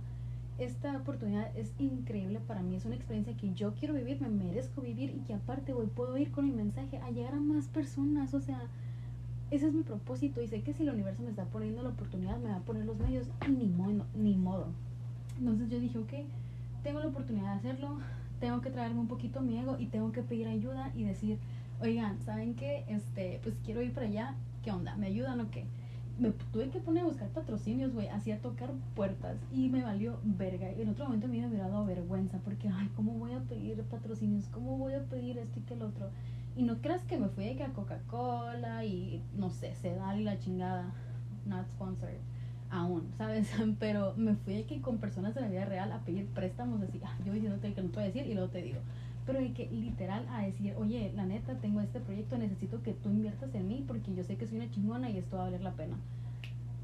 [0.57, 4.81] esta oportunidad es increíble para mí, es una experiencia que yo quiero vivir, me merezco
[4.81, 8.33] vivir y que aparte, güey, puedo ir con mi mensaje a llegar a más personas,
[8.33, 8.59] o sea,
[9.51, 12.39] ese es mi propósito y sé que si el universo me está poniendo la oportunidad,
[12.39, 14.67] me va a poner los medios y ni modo, ni modo.
[15.39, 16.13] Entonces yo dije, ok,
[16.83, 17.99] tengo la oportunidad de hacerlo,
[18.39, 21.37] tengo que traerme un poquito mi ego y tengo que pedir ayuda y decir,
[21.81, 22.85] oigan, ¿saben qué?
[22.87, 24.95] Este, pues quiero ir para allá, ¿qué onda?
[24.95, 25.65] ¿Me ayudan o qué?
[26.19, 30.71] Me tuve que poner a buscar patrocinios, güey, hacía tocar puertas y me valió verga.
[30.71, 34.45] Y en otro momento me había dado vergüenza porque, ay, ¿cómo voy a pedir patrocinios?
[34.47, 36.09] ¿Cómo voy a pedir esto y que el otro?
[36.55, 40.91] Y no creas que me fui a Coca-Cola y, no sé, Sedal y la chingada,
[41.45, 42.17] not sponsored
[42.69, 43.51] aún, ¿sabes?
[43.79, 47.17] Pero me fui aquí con personas de la vida real a pedir préstamos, así, ah,
[47.25, 48.79] yo diciéndote que no te voy a decir y luego te digo.
[49.25, 53.09] Pero hay que literal a decir, oye, la neta, tengo este proyecto, necesito que tú
[53.09, 55.61] inviertas en mí porque yo sé que soy una chingona y esto va a valer
[55.61, 55.97] la pena.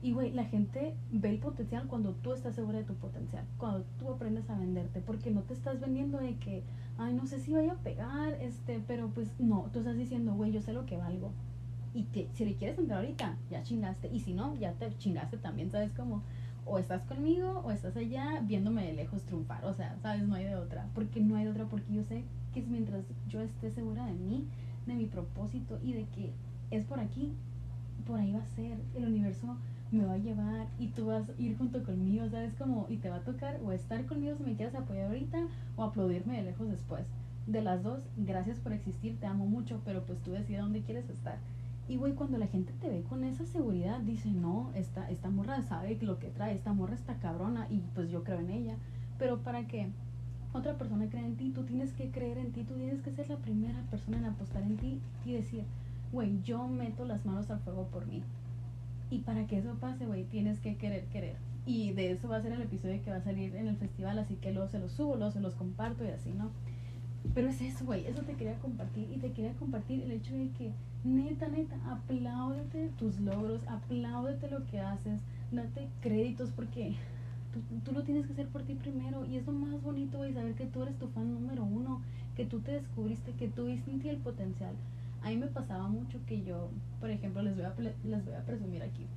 [0.01, 3.85] Y, güey, la gente ve el potencial cuando tú estás segura de tu potencial, cuando
[3.97, 6.61] tú aprendes a venderte, porque no te estás vendiendo de que,
[6.97, 10.51] ay, no sé si vaya a pegar, este, pero pues no, tú estás diciendo, güey,
[10.51, 11.31] yo sé lo que valgo,
[11.93, 14.09] y si le quieres entrar ahorita, ya chingaste.
[14.11, 15.91] Y si no, ya te chingaste también, ¿sabes?
[15.93, 16.23] Como,
[16.65, 19.63] o estás conmigo o estás allá viéndome de lejos triunfar.
[19.65, 20.23] O sea, ¿sabes?
[20.23, 20.87] No hay de otra.
[20.95, 24.13] Porque no hay de otra, porque yo sé que es mientras yo esté segura de
[24.13, 24.47] mí,
[24.85, 26.31] de mi propósito y de que
[26.71, 27.33] es por aquí,
[28.07, 28.77] por ahí va a ser.
[28.95, 29.57] El universo
[29.91, 32.53] me va a llevar y tú vas a ir junto conmigo, ¿sabes?
[32.55, 35.83] Como, y te va a tocar o estar conmigo si me quieres apoyar ahorita o
[35.83, 37.05] aplaudirme de lejos después.
[37.45, 41.09] De las dos, gracias por existir, te amo mucho, pero pues tú decides dónde quieres
[41.09, 41.37] estar.
[41.87, 45.61] Y güey, cuando la gente te ve con esa seguridad, dice, no, esta, esta morra
[45.63, 48.75] sabe lo que trae, esta morra está cabrona y pues yo creo en ella.
[49.19, 49.89] Pero para que
[50.53, 53.29] otra persona crea en ti, tú tienes que creer en ti, tú tienes que ser
[53.29, 55.65] la primera persona en apostar en ti y decir,
[56.11, 58.23] güey, yo meto las manos al fuego por mí.
[59.09, 61.35] Y para que eso pase, güey, tienes que querer, querer.
[61.65, 64.19] Y de eso va a ser el episodio que va a salir en el festival,
[64.19, 66.51] así que luego se los subo, luego se los comparto y así, ¿no?
[67.33, 70.49] Pero es eso, güey, eso te quería compartir y te quería compartir el hecho de
[70.51, 70.71] que
[71.03, 75.19] neta, neta, apláudete tus logros, apláudete lo que haces,
[75.51, 76.95] date créditos porque
[77.53, 80.33] tú, tú, lo tienes que hacer por ti primero y es lo más bonito, güey,
[80.33, 82.01] saber que tú eres tu fan número uno,
[82.35, 84.75] que tú te descubriste, que tú viste el potencial.
[85.23, 88.45] A mí me pasaba mucho que yo, por ejemplo, les voy a, les voy a
[88.45, 89.07] presumir aquí.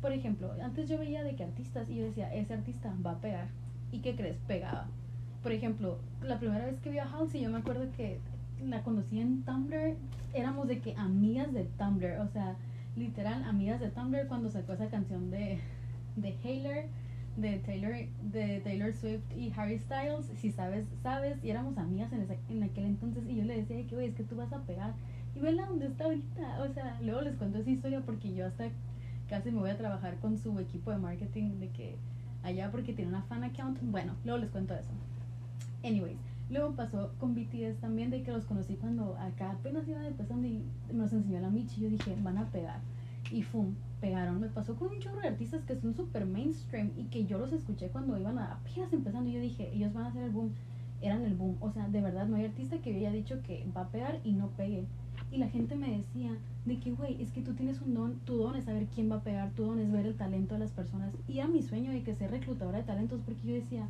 [0.00, 3.20] Por ejemplo, antes yo veía de que artistas y yo decía, ese artista va a
[3.20, 3.48] pegar.
[3.90, 4.36] ¿Y qué crees?
[4.46, 4.86] Pegaba
[5.42, 8.18] por ejemplo, la primera vez que vi a Halsey, yo me acuerdo que
[8.64, 9.96] la conocí en Tumblr,
[10.34, 12.56] éramos de que amigas de Tumblr, o sea,
[12.96, 15.60] literal amigas de Tumblr cuando sacó esa canción de,
[16.16, 16.84] de Haylor,
[17.36, 17.94] de Taylor,
[18.32, 22.62] de Taylor Swift y Harry Styles, si sabes, sabes, y éramos amigas en, esa, en
[22.64, 24.94] aquel entonces, y yo le decía que, güey, es que tú vas a pegar,
[25.36, 26.62] Y vela dónde está ahorita.
[26.62, 28.68] O sea, luego les cuento esa historia porque yo hasta
[29.28, 31.96] casi me voy a trabajar con su equipo de marketing de que
[32.42, 33.78] allá porque tiene una fan account.
[33.82, 34.90] Bueno, luego les cuento eso.
[35.84, 36.18] Anyways,
[36.50, 40.62] luego pasó con BTS también de que los conocí cuando acá apenas iban empezando y
[40.92, 41.80] me los enseñó la Michi.
[41.80, 42.80] Yo dije, van a pegar.
[43.30, 44.40] Y fum, pegaron.
[44.40, 47.52] Me pasó con un chorro de artistas que son súper mainstream y que yo los
[47.52, 49.30] escuché cuando iban a, apenas empezando.
[49.30, 50.52] Y yo dije, ellos van a hacer el boom.
[51.00, 51.56] Eran el boom.
[51.60, 54.32] O sea, de verdad no hay artista que haya dicho que va a pegar y
[54.32, 54.84] no pegue.
[55.30, 56.30] Y la gente me decía
[56.64, 59.16] de que, güey, es que tú tienes un don, tu don es saber quién va
[59.16, 61.12] a pegar, tu don es ver el talento de las personas.
[61.28, 63.88] Y era mi sueño de que ser reclutadora de talentos porque yo decía,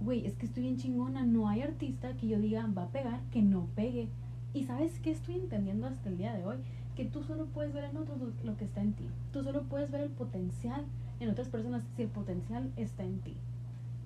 [0.00, 3.20] güey, es que estoy bien chingona, no hay artista que yo diga va a pegar
[3.30, 4.08] que no pegue.
[4.54, 6.56] Y sabes qué estoy entendiendo hasta el día de hoy?
[6.94, 9.04] Que tú solo puedes ver en otros lo que está en ti.
[9.32, 10.84] Tú solo puedes ver el potencial
[11.20, 13.34] en otras personas si el potencial está en ti.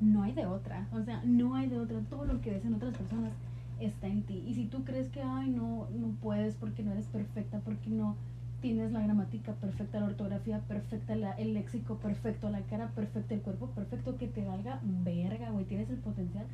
[0.00, 0.88] No hay de otra.
[0.92, 2.00] O sea, no hay de otra.
[2.08, 3.32] Todo lo que ves en otras personas
[3.78, 4.42] está en ti.
[4.46, 8.16] Y si tú crees que, ay, no, no puedes porque no eres perfecta, porque no
[8.60, 13.68] tienes la gramática perfecta, la ortografía perfecta, el léxico perfecto, la cara perfecta, el cuerpo
[13.68, 15.64] perfecto, que te valga verga, güey.
[15.64, 16.46] Tienes el potencial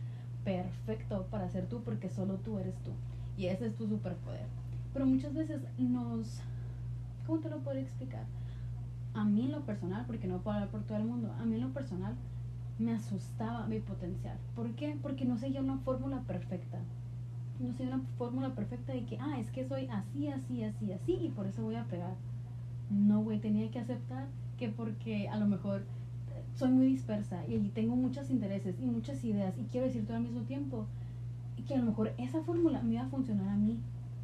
[0.44, 2.92] perfecto para ser tú porque solo tú eres tú.
[3.36, 4.46] Y ese es tu superpoder.
[4.92, 6.40] Pero muchas veces nos...
[7.26, 8.24] ¿Cómo te lo puedo explicar?
[9.14, 11.56] A mí en lo personal, porque no puedo hablar por todo el mundo, a mí
[11.56, 12.14] en lo personal
[12.78, 14.36] me asustaba mi potencial.
[14.54, 14.96] ¿Por qué?
[15.02, 16.78] Porque no seguía una fórmula perfecta
[17.60, 21.18] no sé, una fórmula perfecta de que, ah, es que soy así, así, así, así
[21.20, 22.14] y por eso voy a pegar.
[22.90, 24.26] No, güey, tenía que aceptar
[24.58, 25.84] que porque a lo mejor
[26.54, 30.22] soy muy dispersa y tengo muchos intereses y muchas ideas y quiero decir todo al
[30.22, 30.86] mismo tiempo
[31.66, 33.78] que a lo mejor esa fórmula me va a funcionar a mí.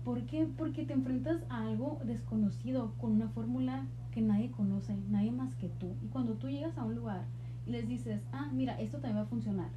[0.05, 0.49] ¿Por qué?
[0.57, 5.69] Porque te enfrentas a algo desconocido con una fórmula que nadie conoce, nadie más que
[5.69, 5.95] tú.
[6.03, 7.25] Y cuando tú llegas a un lugar
[7.67, 9.71] y les dices, ah, mira, esto también va a funcionar,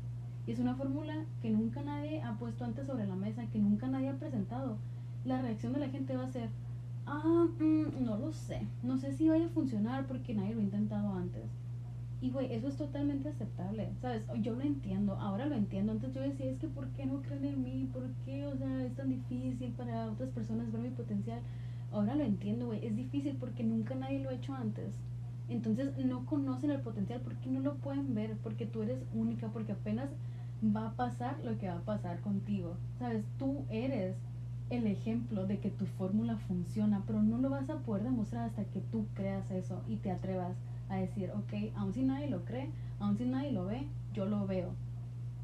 [0.47, 3.87] y es una fórmula que nunca nadie ha puesto antes sobre la mesa, que nunca
[3.87, 4.77] nadie ha presentado.
[5.23, 6.49] La reacción de la gente va a ser,
[7.07, 10.63] ah, mm, no lo sé, no sé si vaya a funcionar porque nadie lo ha
[10.63, 11.43] intentado antes.
[12.21, 14.25] Y güey, eso es totalmente aceptable, ¿sabes?
[14.41, 15.91] Yo lo entiendo, ahora lo entiendo.
[15.91, 17.89] Antes yo decía, es que ¿por qué no creen en mí?
[17.91, 18.45] ¿Por qué?
[18.47, 21.39] O sea, es tan difícil para otras personas ver mi potencial.
[21.91, 24.95] Ahora lo entiendo, güey, es difícil porque nunca nadie lo ha hecho antes.
[25.49, 29.73] Entonces no conocen el potencial porque no lo pueden ver, porque tú eres única, porque
[29.73, 30.09] apenas
[30.73, 32.77] va a pasar lo que va a pasar contigo.
[32.99, 34.15] Sabes, tú eres
[34.69, 38.65] el ejemplo de que tu fórmula funciona, pero no lo vas a poder demostrar hasta
[38.65, 40.55] que tú creas eso y te atrevas
[40.89, 44.47] a decir, ok, aun si nadie lo cree, aun si nadie lo ve, yo lo
[44.47, 44.69] veo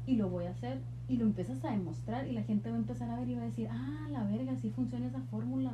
[0.06, 2.78] y lo voy a hacer y lo empiezas a demostrar y la gente va a
[2.78, 5.72] empezar a ver y va a decir, ah, la verga, sí funciona esa fórmula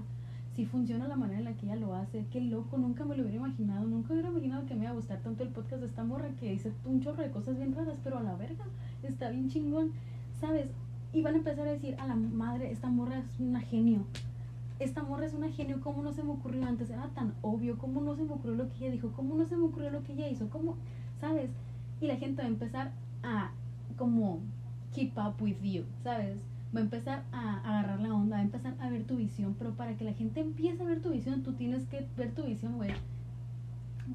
[0.59, 2.27] si funciona la manera en la que ella lo hace.
[2.33, 3.87] Qué loco, nunca me lo hubiera imaginado.
[3.87, 6.51] Nunca hubiera imaginado que me iba a gustar tanto el podcast de esta morra que
[6.51, 8.65] dice un chorro de cosas bien raras, pero a la verga,
[9.05, 9.93] está bien chingón,
[10.41, 10.69] ¿sabes?
[11.13, 14.05] Y van a empezar a decir, a la madre, esta morra es una genio.
[14.81, 16.91] Esta morra es una genio, ¿cómo no se me ocurrió antes?
[16.91, 19.13] Era tan obvio, ¿cómo no se me ocurrió lo que ella dijo?
[19.13, 20.51] ¿Cómo no se me ocurrió lo que ella hizo?
[20.51, 20.75] ¿Cómo?
[21.21, 21.51] ¿Sabes?
[22.01, 22.91] Y la gente va a empezar
[23.23, 23.53] a
[23.97, 24.41] como
[24.93, 26.41] keep up with you, ¿sabes?
[26.75, 29.73] Va a empezar a agarrar la onda, va a empezar a ver tu visión, pero
[29.73, 32.77] para que la gente empiece a ver tu visión, tú tienes que ver tu visión,
[32.77, 32.91] güey,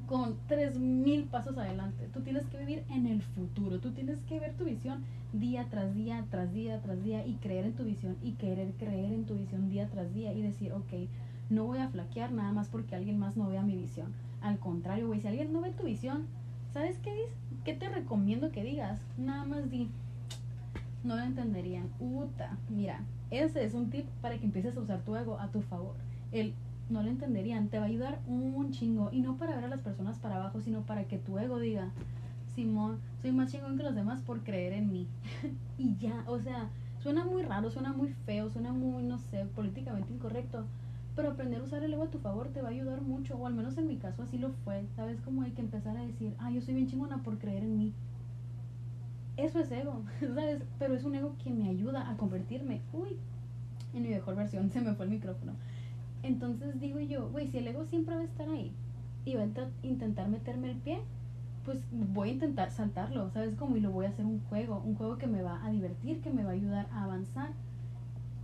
[0.06, 2.08] con tres mil pasos adelante.
[2.12, 5.94] Tú tienes que vivir en el futuro, tú tienes que ver tu visión día tras
[5.94, 9.34] día, tras día, tras día y creer en tu visión y querer creer en tu
[9.34, 11.08] visión día tras día y decir, ok,
[11.50, 14.12] no voy a flaquear nada más porque alguien más no vea mi visión.
[14.40, 16.26] Al contrario, güey, si alguien no ve tu visión,
[16.72, 17.32] ¿sabes qué dices?
[17.64, 19.00] ¿Qué te recomiendo que digas?
[19.16, 19.88] Nada más di,
[21.04, 21.90] no lo entenderían.
[22.00, 25.60] Uta, mira, ese es un tip para que empieces a usar tu ego a tu
[25.62, 25.94] favor.
[26.32, 26.54] El
[26.90, 29.10] no lo entenderían, te va a ayudar un chingo.
[29.12, 31.90] Y no para ver a las personas para abajo, sino para que tu ego diga,
[32.54, 35.06] Simón, soy más chingón que los demás por creer en mí.
[35.78, 36.68] y ya, o sea,
[37.02, 40.64] suena muy raro, suena muy feo, suena muy, no sé, políticamente incorrecto.
[41.16, 43.46] Pero aprender a usar el ego a tu favor te va a ayudar mucho, o
[43.46, 44.84] al menos en mi caso así lo fue.
[44.96, 45.20] ¿Sabes?
[45.20, 47.92] Como hay que empezar a decir, ah, yo soy bien chingona por creer en mí
[49.36, 50.62] eso es ego, ¿sabes?
[50.78, 53.16] Pero es un ego que me ayuda a convertirme, uy,
[53.94, 55.52] en mi mejor versión, se me fue el micrófono.
[56.22, 58.72] Entonces digo yo, güey, si el ego siempre va a estar ahí
[59.24, 59.46] y va a
[59.82, 61.00] intentar meterme el pie,
[61.64, 63.54] pues voy a intentar saltarlo, ¿sabes?
[63.56, 66.20] Como y lo voy a hacer un juego, un juego que me va a divertir,
[66.20, 67.50] que me va a ayudar a avanzar.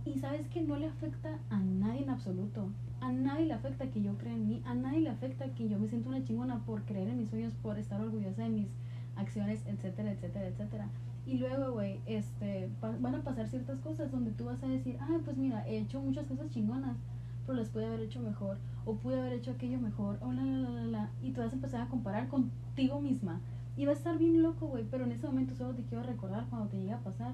[0.05, 2.69] Y sabes que no le afecta a nadie en absoluto.
[2.99, 5.77] A nadie le afecta que yo crea en mí, a nadie le afecta que yo
[5.77, 8.67] me sienta una chingona por creer en mis sueños, por estar orgullosa de mis
[9.15, 10.87] acciones, etcétera, etcétera, etcétera.
[11.25, 15.19] Y luego, güey, este, van a pasar ciertas cosas donde tú vas a decir, ah,
[15.23, 16.97] pues mira, he hecho muchas cosas chingonas,
[17.45, 20.57] pero las pude haber hecho mejor, o pude haber hecho aquello mejor, o la, la,
[20.57, 21.09] la, la, la.
[21.21, 23.39] Y tú vas a empezar a comparar contigo misma.
[23.77, 26.45] Y va a estar bien loco, güey, pero en ese momento solo te quiero recordar
[26.49, 27.33] cuando te llegue a pasar,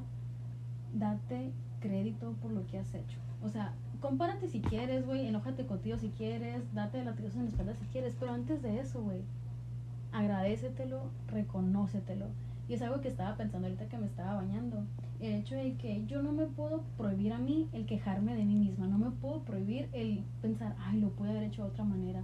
[0.93, 3.19] date crédito por lo que has hecho.
[3.41, 7.75] O sea, compárate si quieres, güey, enójate contigo si quieres, date latigos en la espalda
[7.75, 9.21] si quieres, pero antes de eso, güey,
[10.11, 12.27] agradecetelo, reconócetelo.
[12.69, 14.83] Y es algo que estaba pensando ahorita que me estaba bañando.
[15.19, 18.55] El hecho de que yo no me puedo prohibir a mí el quejarme de mí
[18.55, 18.87] misma.
[18.87, 22.23] No me puedo prohibir el pensar, ay, lo pude haber hecho de otra manera.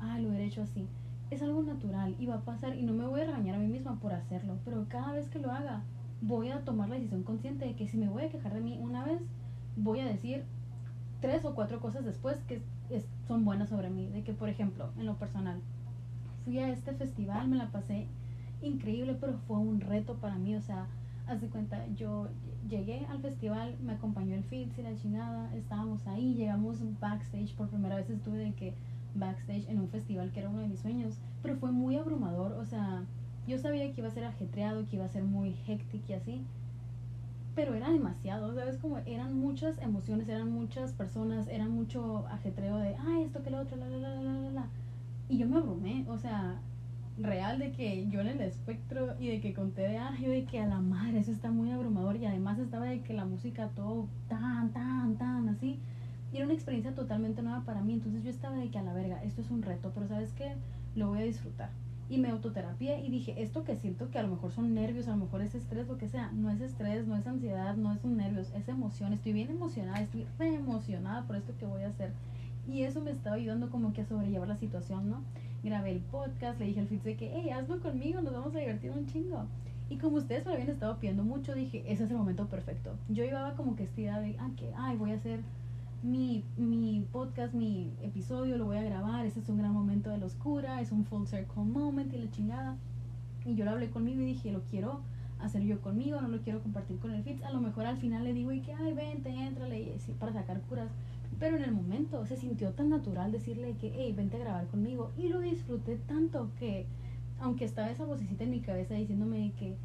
[0.00, 0.86] Ay, lo hubiera hecho así.
[1.30, 3.66] Es algo natural y va a pasar y no me voy a regañar a mí
[3.66, 4.58] misma por hacerlo.
[4.64, 5.82] Pero cada vez que lo haga,
[6.20, 8.78] voy a tomar la decisión consciente de que si me voy a quejar de mí
[8.80, 9.20] una vez,
[9.76, 10.44] voy a decir
[11.20, 12.60] tres o cuatro cosas después que
[13.26, 14.06] son buenas sobre mí.
[14.08, 15.60] De que, por ejemplo, en lo personal,
[16.48, 18.06] fui a este festival, me la pasé
[18.62, 20.56] increíble, pero fue un reto para mí.
[20.56, 20.86] O sea,
[21.26, 22.28] haz de cuenta, yo
[22.70, 27.68] llegué al festival, me acompañó el Fitz y la chingada, estábamos ahí, llegamos backstage, por
[27.68, 28.72] primera vez estuve de que
[29.14, 32.64] backstage en un festival que era uno de mis sueños, pero fue muy abrumador, o
[32.64, 33.02] sea,
[33.46, 36.40] yo sabía que iba a ser ajetreado, que iba a ser muy hectic y así,
[37.54, 38.78] pero era demasiado, ¿sabes?
[38.78, 43.60] Como eran muchas emociones, eran muchas personas, era mucho ajetreo de, ay, esto que lo
[43.60, 44.66] otro, la, la, la, la, la, la.
[45.28, 46.58] Y yo me abrumé, o sea,
[47.18, 50.44] real de que yo en el espectro y de que conté de ah, yo de
[50.44, 53.68] que a la madre eso está muy abrumador y además estaba de que la música
[53.74, 55.78] todo tan, tan, tan así.
[56.32, 58.92] Y era una experiencia totalmente nueva para mí, entonces yo estaba de que a la
[58.92, 60.54] verga, esto es un reto, pero sabes qué,
[60.94, 61.70] lo voy a disfrutar.
[62.10, 65.10] Y me autoterapia y dije, esto que siento que a lo mejor son nervios, a
[65.10, 68.02] lo mejor es estrés, lo que sea, no es estrés, no es ansiedad, no es
[68.04, 71.88] un nervios, es emoción, estoy bien emocionada, estoy re emocionada por esto que voy a
[71.88, 72.12] hacer.
[72.68, 75.22] Y eso me estaba ayudando como que a sobrellevar la situación, ¿no?
[75.62, 78.58] grabé el podcast, le dije al Fitz de que, hey, hazlo conmigo, nos vamos a
[78.58, 79.44] divertir un chingo.
[79.90, 82.94] Y como ustedes me habían estado pidiendo mucho, dije, ese es el momento perfecto.
[83.08, 85.40] Yo iba como que esta idea de, ah, que, ay, voy a hacer
[86.02, 90.18] mi, mi podcast, mi episodio, lo voy a grabar, ese es un gran momento de
[90.18, 92.76] la oscura, es un full circle moment y la chingada.
[93.44, 95.00] Y yo lo hablé conmigo y dije, lo quiero
[95.40, 97.42] hacer yo conmigo, no lo quiero compartir con el Fitz.
[97.42, 100.60] A lo mejor al final le digo y que, ay, vente, entrale, y para sacar
[100.62, 100.90] curas.
[101.38, 105.12] Pero en el momento se sintió tan natural decirle que, hey, vente a grabar conmigo.
[105.16, 106.86] Y lo disfruté tanto que,
[107.40, 109.76] aunque estaba esa vocecita en mi cabeza diciéndome que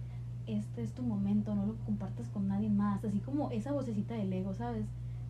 [0.47, 3.03] este es tu momento, no lo compartas con nadie más.
[3.03, 4.85] Así como esa vocecita del ego, ¿sabes?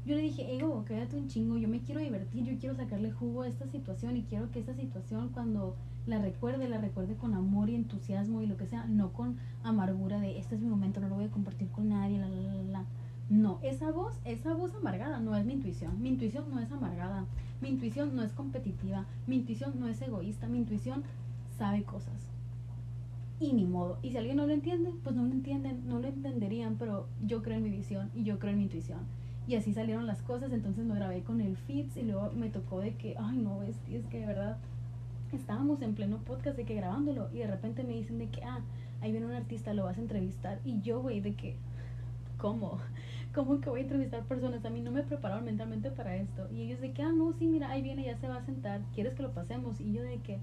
[0.05, 3.43] Yo le dije, ego, quédate un chingo, yo me quiero divertir, yo quiero sacarle jugo
[3.43, 7.69] a esta situación y quiero que esta situación cuando la recuerde, la recuerde con amor
[7.69, 11.07] y entusiasmo y lo que sea, no con amargura de este es mi momento, no
[11.07, 12.85] lo voy a compartir con nadie, la, la, la, la.
[13.33, 15.99] No, esa voz, esa voz amargada no es mi intuición.
[15.99, 17.25] Mi intuición no es amargada.
[17.61, 19.05] Mi intuición no es competitiva.
[19.25, 20.47] Mi intuición no es egoísta.
[20.47, 21.01] Mi intuición
[21.57, 22.29] sabe cosas.
[23.39, 23.97] Y ni modo.
[24.03, 27.41] Y si alguien no lo entiende, pues no lo entienden, no lo entenderían, pero yo
[27.41, 28.99] creo en mi visión y yo creo en mi intuición.
[29.47, 32.81] Y así salieron las cosas, entonces me grabé con el Fitz y luego me tocó
[32.81, 34.57] de que, ay no, es, es que de verdad
[35.31, 38.59] estábamos en pleno podcast de que grabándolo y de repente me dicen de que, ah,
[39.01, 40.59] ahí viene un artista, lo vas a entrevistar.
[40.63, 41.55] Y yo, güey, de que,
[42.37, 42.77] ¿cómo?
[43.33, 44.63] ¿Cómo que voy a entrevistar personas?
[44.63, 46.47] A mí no me prepararon mentalmente para esto.
[46.51, 48.81] Y ellos de que, ah, no, sí, mira, ahí viene, ya se va a sentar.
[48.93, 49.81] ¿Quieres que lo pasemos?
[49.81, 50.39] Y yo de que,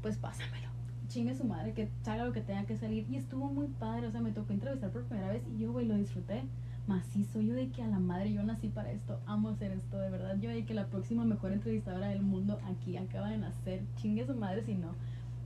[0.00, 0.68] pues pásamelo.
[1.08, 3.04] Chingue su madre, que salga lo que tenga que salir.
[3.10, 5.86] Y estuvo muy padre, o sea, me tocó entrevistar por primera vez y yo, güey,
[5.86, 6.44] lo disfruté
[6.86, 7.40] macizo.
[7.40, 10.36] Yo de que a la madre yo nací para esto, amo hacer esto, de verdad.
[10.40, 13.82] Yo de que la próxima mejor entrevistadora del mundo aquí acaba de nacer.
[13.96, 14.94] Chingue su madre si no.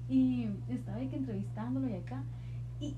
[0.09, 2.23] Y estaba de que entrevistándolo y acá.
[2.81, 2.95] Y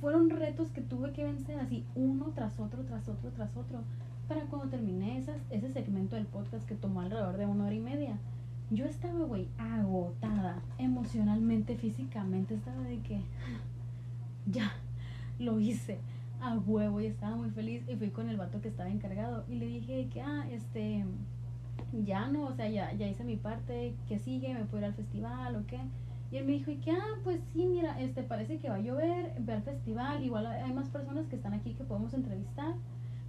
[0.00, 3.80] fueron retos que tuve que vencer así uno tras otro, tras otro, tras otro,
[4.28, 7.80] para cuando terminé esas, ese segmento del podcast que tomó alrededor de una hora y
[7.80, 8.18] media.
[8.70, 13.20] Yo estaba, güey, agotada, emocionalmente, físicamente, estaba de que
[14.46, 14.72] ya,
[15.40, 15.98] lo hice
[16.40, 19.56] a huevo y estaba muy feliz y fui con el vato que estaba encargado y
[19.56, 21.04] le dije que, ah, este,
[22.04, 24.94] ya no, o sea, ya, ya hice mi parte, que sigue, me puedo ir al
[24.94, 25.80] festival o qué.
[26.30, 28.80] Y él me dijo, y que, ah, pues sí, mira, este parece que va a
[28.80, 32.74] llover, ve al festival, igual hay más personas que están aquí que podemos entrevistar,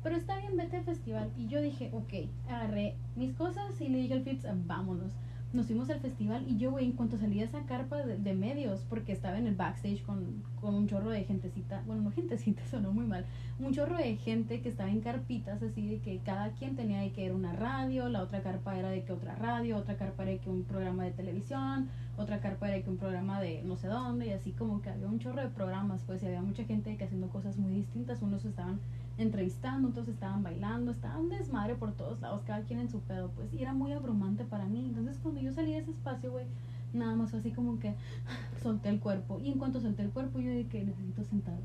[0.04, 1.32] pero está bien, vete al festival.
[1.38, 5.14] Y yo dije, ok, agarré mis cosas y le dije al Fitz, vámonos.
[5.54, 8.86] Nos fuimos al festival y yo, güey, en cuanto salí de esa carpa de, medios,
[8.88, 12.94] porque estaba en el backstage con, con, un chorro de gentecita, bueno, no gentecita, sonó
[12.94, 13.26] muy mal,
[13.60, 17.12] un chorro de gente que estaba en carpitas, así de que cada quien tenía de
[17.12, 20.32] que era una radio, la otra carpa era de que otra radio, otra carpa era
[20.32, 23.88] de que un programa de televisión, otra carpa era que un programa de no sé
[23.88, 27.30] dónde y así como que había un chorro de programas pues había mucha gente haciendo
[27.30, 28.80] cosas muy distintas unos estaban
[29.18, 33.54] entrevistando otros estaban bailando estaban desmadre por todos lados cada quien en su pedo pues
[33.54, 34.86] y era muy abrumante para mí.
[34.88, 36.46] Entonces cuando yo salí de ese espacio güey
[36.94, 37.96] nada más fue así como que
[38.62, 41.62] solté el cuerpo y en cuanto solté el cuerpo yo dije que necesito sentarme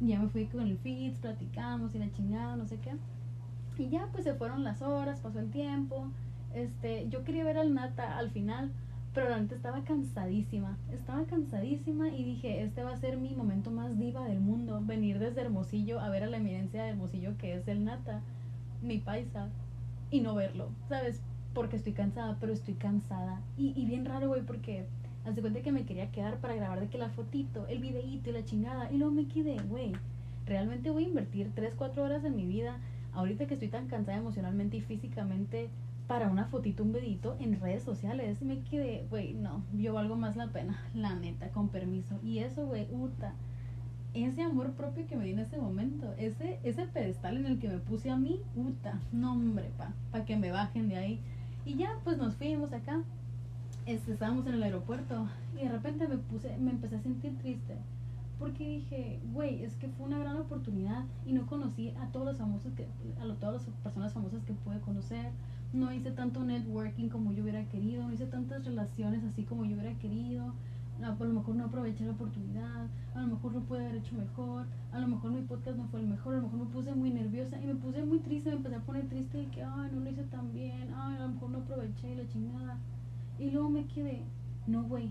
[0.00, 2.92] ya me fui con el Fitz platicamos y la chingada no sé qué.
[3.78, 6.08] Y ya pues se fueron las horas pasó el tiempo
[6.54, 8.70] este yo quería ver al Nata al final
[9.14, 13.96] pero realmente estaba cansadísima, estaba cansadísima y dije, este va a ser mi momento más
[13.96, 17.68] diva del mundo, venir desde Hermosillo a ver a la eminencia de Hermosillo que es
[17.68, 18.20] el Nata,
[18.82, 19.48] mi paisa,
[20.10, 21.22] y no verlo, ¿sabes?
[21.54, 23.40] Porque estoy cansada, pero estoy cansada.
[23.56, 24.86] Y, y bien raro, güey, porque
[25.24, 28.32] hace cuenta que me quería quedar para grabar de que la fotito, el videíto y
[28.32, 28.90] la chingada.
[28.90, 29.92] Y luego me quedé, güey,
[30.46, 32.78] realmente voy a invertir 3, 4 horas en mi vida,
[33.12, 35.70] ahorita que estoy tan cansada emocionalmente y físicamente,
[36.06, 38.42] para una fotito, un videito en redes sociales.
[38.42, 42.18] Me quedé, güey, no, yo valgo más la pena, la neta, con permiso.
[42.22, 43.34] Y eso, güey, puta
[44.14, 47.68] ese amor propio que me di en ese momento, ese, ese pedestal en el que
[47.68, 51.20] me puse a mí, puta, no hombre, pa, pa que me bajen de ahí.
[51.64, 53.02] Y ya, pues nos fuimos acá,
[53.86, 55.26] este, estábamos en el aeropuerto
[55.56, 57.74] y de repente me puse, me empecé a sentir triste.
[58.38, 62.38] Porque dije, güey, es que fue una gran oportunidad y no conocí a todos los
[62.38, 62.86] famosos que,
[63.20, 65.30] a todas las personas famosas que pude conocer.
[65.74, 69.76] No hice tanto networking como yo hubiera querido, no hice tantas relaciones así como yo
[69.76, 70.54] hubiera querido
[71.02, 74.66] a lo mejor no aproveché la oportunidad, a lo mejor lo pude haber hecho mejor,
[74.92, 77.10] a lo mejor mi podcast no fue el mejor, a lo mejor me puse muy
[77.10, 80.00] nerviosa y me puse muy triste, me empecé a poner triste y que, ay, no
[80.00, 82.78] lo hice tan bien, ay, a lo mejor no aproveché la chingada.
[83.38, 84.22] Y luego me quedé,
[84.66, 85.10] no, güey,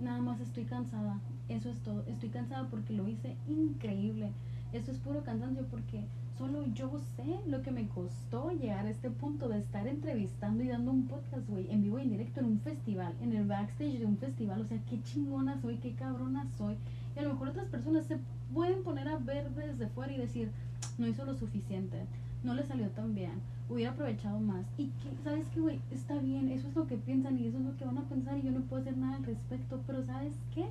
[0.00, 4.32] nada más estoy cansada, eso es todo, estoy cansada porque lo hice increíble,
[4.72, 6.04] eso es puro cansancio porque
[6.38, 10.68] solo yo sé lo que me costó llegar a este punto de estar entrevistando y
[10.68, 13.98] dando un podcast, güey, en vivo y en directo en un festival, en el backstage
[13.98, 14.60] de un festival.
[14.60, 16.76] O sea, qué chingona soy, qué cabrona soy.
[17.16, 18.18] Y a lo mejor otras personas se
[18.54, 20.52] pueden poner a ver desde fuera y decir,
[20.96, 22.04] no hizo lo suficiente,
[22.44, 24.64] no le salió tan bien, hubiera aprovechado más.
[24.78, 25.80] Y que, ¿sabes qué, güey?
[25.90, 28.38] Está bien, eso es lo que piensan y eso es lo que van a pensar
[28.38, 29.80] y yo no puedo hacer nada al respecto.
[29.88, 30.66] Pero ¿sabes qué?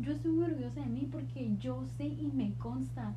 [0.00, 3.14] Yo estoy muy orgullosa de mí porque yo sé y me consta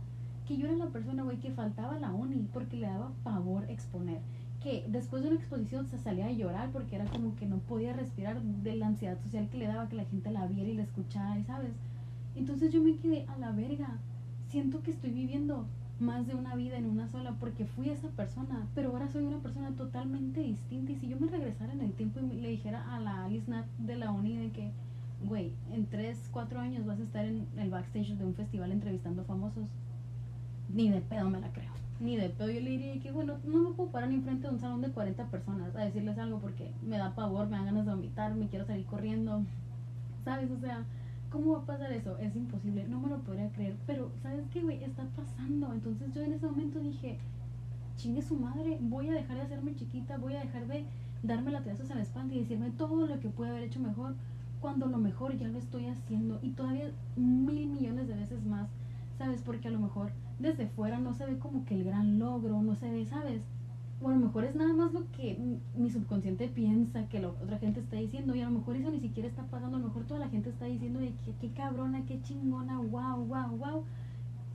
[0.48, 3.70] que yo era la persona, güey, que faltaba a la uni porque le daba pavor
[3.70, 4.22] exponer.
[4.64, 7.94] Que después de una exposición se salía a llorar porque era como que no podía
[7.94, 10.84] respirar de la ansiedad social que le daba que la gente la viera y la
[10.84, 11.72] escuchara, ¿sabes?
[12.36, 13.98] Entonces yo me quedé a la verga.
[14.50, 15.66] Siento que estoy viviendo
[16.00, 19.40] más de una vida en una sola porque fui esa persona, pero ahora soy una
[19.40, 20.92] persona totalmente distinta.
[20.92, 23.66] Y si yo me regresara en el tiempo y le dijera a la Alice Nat
[23.80, 24.72] de la uni de que,
[25.28, 29.24] güey, en 3, 4 años vas a estar en el backstage de un festival entrevistando
[29.24, 29.68] famosos,
[30.70, 31.72] ni de pedo me la creo.
[32.00, 34.60] Ni de pedo yo le diría que, bueno, no me puedo parar ni de un
[34.60, 37.92] salón de 40 personas a decirles algo porque me da pavor, me da ganas de
[37.92, 39.44] vomitar, me quiero salir corriendo.
[40.24, 40.52] ¿Sabes?
[40.52, 40.84] O sea,
[41.32, 42.18] ¿cómo va a pasar eso?
[42.18, 43.76] Es imposible, no me lo podría creer.
[43.88, 44.84] Pero, ¿sabes qué, güey?
[44.84, 45.74] Está pasando.
[45.74, 47.18] Entonces yo en ese momento dije,
[47.96, 50.86] chingue su madre, voy a dejar de hacerme chiquita, voy a dejar de
[51.24, 54.14] darme la latigazos a la espalda y decirme todo lo que pude haber hecho mejor
[54.62, 58.70] cuando lo mejor ya lo estoy haciendo y todavía mil millones de veces más,
[59.18, 59.42] ¿sabes?
[59.42, 62.76] Porque a lo mejor desde fuera no se ve como que el gran logro, no
[62.76, 63.42] se ve, ¿sabes?
[64.02, 65.38] O a lo mejor es nada más lo que
[65.76, 69.00] mi subconsciente piensa que la otra gente está diciendo y a lo mejor eso ni
[69.00, 72.06] siquiera está pasando, a lo mejor toda la gente está diciendo de que qué cabrona,
[72.06, 73.84] qué chingona, wow, wow, wow.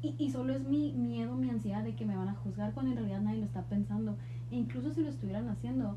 [0.01, 2.93] Y, y solo es mi miedo, mi ansiedad de que me van a juzgar cuando
[2.93, 4.17] en realidad nadie lo está pensando.
[4.53, 5.97] E incluso si lo estuvieran haciendo,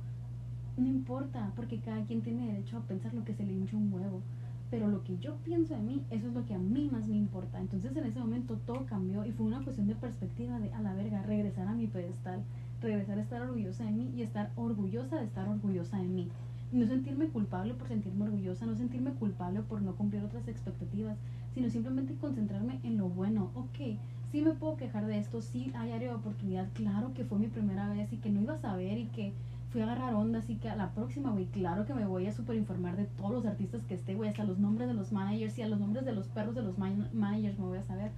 [0.78, 3.94] no importa, porque cada quien tiene derecho a pensar lo que se le hincha un
[3.94, 4.22] huevo
[4.70, 7.18] pero lo que yo pienso de mí, eso es lo que a mí más me
[7.18, 7.60] importa.
[7.60, 10.94] Entonces en ese momento todo cambió y fue una cuestión de perspectiva de a la
[10.94, 12.44] verga, regresar a mi pedestal,
[12.82, 16.30] regresar a estar orgullosa de mí y estar orgullosa de estar orgullosa de mí.
[16.72, 21.18] No sentirme culpable por sentirme orgullosa, no sentirme culpable por no cumplir otras expectativas,
[21.54, 23.52] sino simplemente concentrarme en lo bueno.
[23.56, 23.98] Ok,
[24.32, 27.48] sí me puedo quejar de esto, sí hay área de oportunidad, claro que fue mi
[27.48, 29.32] primera vez y que no iba a saber y que
[29.76, 32.32] fui a agarrar onda, así que a la próxima, güey, claro que me voy a
[32.32, 35.58] super informar de todos los artistas que esté, güey, hasta los nombres de los managers
[35.58, 38.12] y a los nombres de los perros de los managers me voy a saber.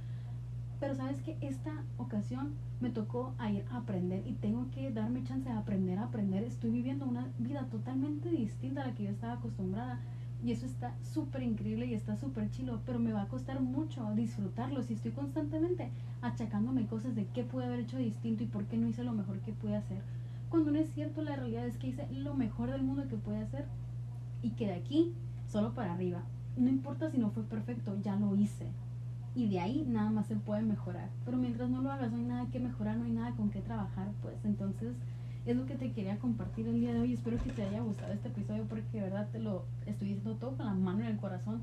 [0.79, 5.23] Pero sabes que esta ocasión me tocó a ir a aprender y tengo que darme
[5.23, 6.43] chance de aprender a aprender.
[6.43, 9.99] Estoy viviendo una vida totalmente distinta a la que yo estaba acostumbrada.
[10.45, 14.07] Y eso está súper increíble y está súper chilo, pero me va a costar mucho
[14.13, 15.89] disfrutarlo si estoy constantemente
[16.21, 19.39] achacándome cosas de qué pude haber hecho distinto y por qué no hice lo mejor
[19.39, 20.03] que pude hacer
[20.49, 23.39] cuando no es cierto, la realidad es que hice lo mejor del mundo que puede
[23.39, 23.65] hacer
[24.41, 25.13] y que de aquí
[25.47, 26.23] solo para arriba.
[26.55, 28.67] No importa si no fue perfecto, ya lo hice.
[29.35, 31.09] Y de ahí nada más se puede mejorar.
[31.25, 33.61] Pero mientras no lo hagas, no hay nada que mejorar, no hay nada con qué
[33.61, 34.95] trabajar, pues entonces
[35.45, 37.13] es lo que te quería compartir el día de hoy.
[37.13, 40.57] Espero que te haya gustado este episodio porque de verdad te lo estoy diciendo todo
[40.57, 41.61] con la mano en el corazón.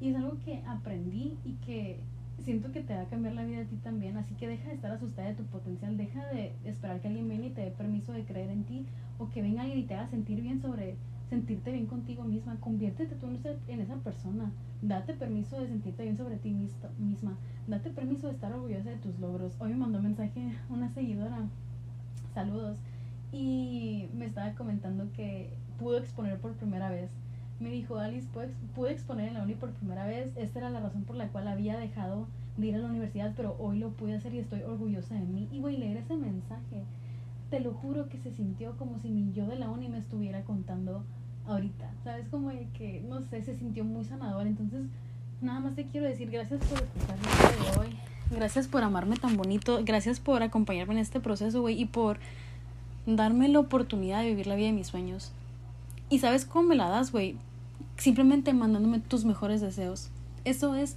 [0.00, 2.00] Y es algo que aprendí y que
[2.42, 4.74] siento que te va a cambiar la vida a ti también, así que deja de
[4.74, 8.12] estar asustada de tu potencial, deja de esperar que alguien venga y te dé permiso
[8.12, 8.86] de creer en ti
[9.18, 10.96] o que venga alguien y te haga sentir bien sobre
[11.30, 13.26] sentirte bien contigo misma, conviértete tú
[13.68, 16.54] en esa persona, date permiso de sentirte bien sobre ti
[16.98, 19.56] misma, date permiso de estar orgullosa de tus logros.
[19.58, 21.38] Hoy me mandó un mensaje una seguidora,
[22.34, 22.76] saludos,
[23.32, 27.10] y me estaba comentando que pudo exponer por primera vez
[27.62, 28.26] me dijo, Alice,
[28.74, 30.32] pude, exponer en la uni por primera vez.
[30.36, 33.56] Esta era la razón por la cual había dejado de ir a la universidad, pero
[33.58, 35.48] hoy lo pude hacer y estoy orgullosa de mí.
[35.52, 36.84] Y a leer ese mensaje.
[37.50, 40.42] te lo juro que se sintió como si mi yo de la uni me estuviera
[40.42, 41.04] contando
[41.46, 41.90] ahorita.
[42.04, 42.26] ¿Sabes?
[42.28, 44.46] Como que, no sé, se sintió muy sanador.
[44.46, 44.86] Entonces,
[45.40, 47.96] nada más te quiero decir gracias por escucharme de hoy.
[48.30, 49.80] Gracias por amarme tan bonito.
[49.84, 51.80] Gracias por acompañarme en este proceso, güey.
[51.80, 52.18] Y por
[53.06, 55.32] darme la oportunidad de vivir la vida de mis sueños.
[56.08, 57.36] Y sabes cómo me la das, güey.
[57.96, 60.10] Simplemente mandándome tus mejores deseos.
[60.44, 60.96] Eso es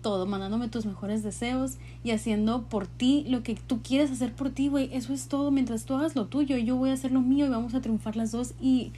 [0.00, 4.50] todo, mandándome tus mejores deseos y haciendo por ti lo que tú quieres hacer por
[4.50, 4.90] ti, güey.
[4.92, 5.50] Eso es todo.
[5.50, 8.16] Mientras tú hagas lo tuyo, yo voy a hacer lo mío y vamos a triunfar
[8.16, 8.54] las dos.
[8.60, 8.92] Y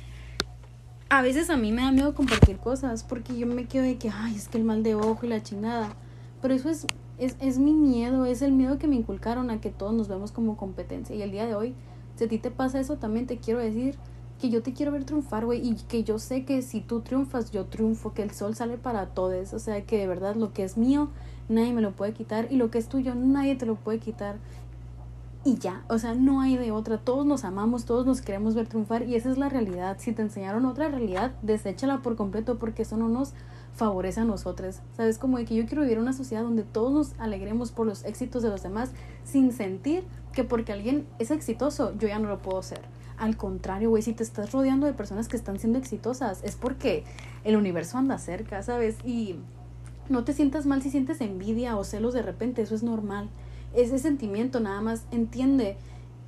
[1.09, 4.11] a veces a mí me da miedo compartir cosas porque yo me quedo de que,
[4.11, 5.95] ay, es que el mal de ojo y la chingada.
[6.41, 6.87] Pero eso es,
[7.19, 10.33] es, es mi miedo, es el miedo que me inculcaron a que todos nos vemos
[10.33, 11.15] como competencia.
[11.15, 11.75] Y el día de hoy,
[12.17, 13.97] si a ti te pasa eso, también te quiero decir
[14.41, 17.53] que yo te quiero ver triunfar, güey, y que yo sé que si tú triunfas,
[17.53, 20.65] yo triunfo, que el sol sale para todos, o sea, que de verdad lo que
[20.65, 21.09] es mío,
[21.49, 24.37] nadie me lo puede quitar, y lo que es tuyo, nadie te lo puede quitar.
[25.45, 28.69] Y ya, o sea, no hay de otra, todos nos amamos, todos nos queremos ver
[28.69, 29.97] triunfar, y esa es la realidad.
[29.99, 33.35] Si te enseñaron otra realidad, deséchala por completo, porque eso no nos
[33.75, 34.81] favorece a nosotros.
[34.97, 35.19] ¿Sabes?
[35.19, 38.05] Como de que yo quiero vivir en una sociedad donde todos nos alegremos por los
[38.05, 38.91] éxitos de los demás,
[39.25, 42.81] sin sentir que porque alguien es exitoso, yo ya no lo puedo ser
[43.19, 47.05] al contrario, güey, si te estás rodeando de personas que están siendo exitosas, es porque
[47.45, 48.97] el universo anda cerca, ¿sabes?
[49.05, 49.37] Y
[50.09, 53.29] no te sientas mal si sientes envidia o celos de repente, eso es normal.
[53.75, 55.77] Ese sentimiento nada más entiende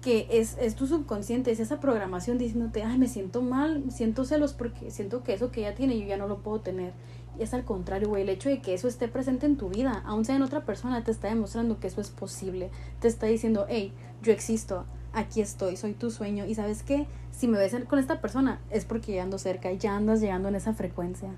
[0.01, 4.53] que es, es tu subconsciente, es esa programación diciéndote, ay, me siento mal, siento celos
[4.53, 6.93] porque siento que eso que ella tiene yo ya no lo puedo tener.
[7.39, 10.03] Y es al contrario, güey, el hecho de que eso esté presente en tu vida,
[10.07, 12.71] aun sea en otra persona, te está demostrando que eso es posible.
[13.01, 14.85] Te está diciendo, hey, yo existo,
[15.15, 16.47] aquí estoy, soy tu sueño.
[16.47, 19.79] Y sabes qué, si me ves con esta persona es porque ya ando cerca y
[19.79, 21.31] ya andas llegando en esa frecuencia.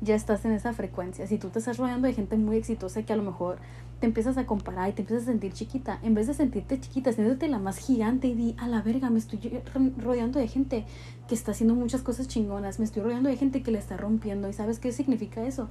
[0.00, 1.26] Ya estás en esa frecuencia.
[1.26, 3.58] Si tú te estás rodeando de gente muy exitosa que a lo mejor
[4.00, 7.12] te empiezas a comparar y te empiezas a sentir chiquita, en vez de sentirte chiquita,
[7.12, 9.60] siéntete la más gigante y di, a la verga, me estoy
[9.98, 10.84] rodeando de gente
[11.26, 14.48] que está haciendo muchas cosas chingonas, me estoy rodeando de gente que le está rompiendo.
[14.48, 15.68] ¿Y sabes qué significa eso?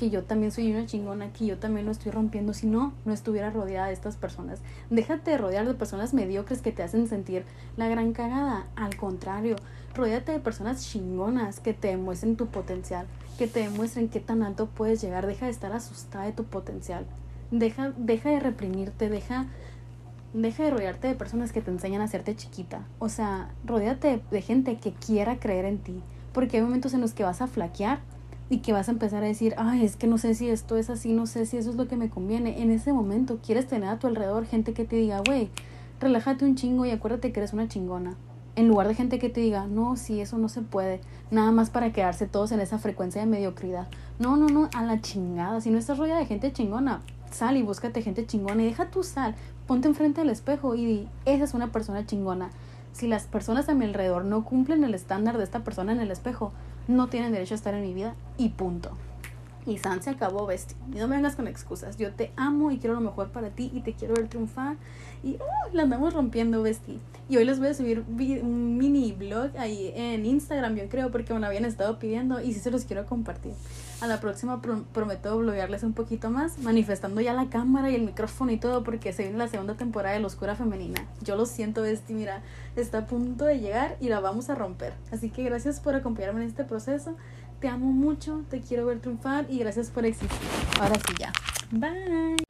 [0.00, 3.12] Que yo también soy una chingona, que yo también lo estoy rompiendo, si no, no
[3.12, 4.58] estuviera rodeada de estas personas.
[4.88, 7.44] Déjate de rodear de personas mediocres que te hacen sentir
[7.76, 8.66] la gran cagada.
[8.76, 9.56] Al contrario,
[9.94, 14.68] rodeate de personas chingonas que te demuestren tu potencial, que te demuestren qué tan alto
[14.68, 15.26] puedes llegar.
[15.26, 17.04] Deja de estar asustada de tu potencial.
[17.50, 19.48] Deja, deja de reprimirte, deja,
[20.32, 22.86] deja de rodearte de personas que te enseñan a hacerte chiquita.
[23.00, 26.00] O sea, rodeate de gente que quiera creer en ti.
[26.32, 27.98] Porque hay momentos en los que vas a flaquear
[28.50, 30.90] y que vas a empezar a decir, ay, es que no sé si esto es
[30.90, 32.60] así, no sé si eso es lo que me conviene.
[32.60, 35.50] En ese momento quieres tener a tu alrededor gente que te diga, güey,
[36.00, 38.16] relájate un chingo y acuérdate que eres una chingona.
[38.56, 41.70] En lugar de gente que te diga, no, si eso no se puede, nada más
[41.70, 43.86] para quedarse todos en esa frecuencia de mediocridad.
[44.18, 45.60] No, no, no, a la chingada.
[45.60, 49.04] Si no estás rodeada de gente chingona, sal y búscate gente chingona y deja tu
[49.04, 49.36] sal,
[49.68, 52.50] ponte enfrente del espejo y di, esa es una persona chingona.
[52.92, 56.10] Si las personas a mi alrededor no cumplen el estándar de esta persona en el
[56.10, 56.52] espejo,
[56.88, 58.90] no tienen derecho a estar en mi vida y punto.
[59.66, 60.76] Y San se acabó, bestia.
[60.92, 61.96] Y no me vengas con excusas.
[61.96, 64.76] Yo te amo y quiero lo mejor para ti y te quiero ver triunfar.
[65.22, 66.94] Y uh, la andamos rompiendo, bestia.
[67.28, 71.32] Y hoy les voy a subir un mini blog ahí en Instagram, yo creo, porque
[71.32, 73.52] me lo habían estado pidiendo y sí se los quiero compartir.
[74.00, 78.50] A la próxima prometo bloguearles un poquito más, manifestando ya la cámara y el micrófono
[78.50, 81.06] y todo, porque se viene la segunda temporada de La Oscura Femenina.
[81.22, 82.42] Yo lo siento, Besti, mira,
[82.74, 84.94] está a punto de llegar y la vamos a romper.
[85.12, 87.14] Así que gracias por acompañarme en este proceso.
[87.60, 90.48] Te amo mucho, te quiero ver triunfar y gracias por existir.
[90.80, 91.32] Ahora sí ya.
[91.70, 92.49] Bye.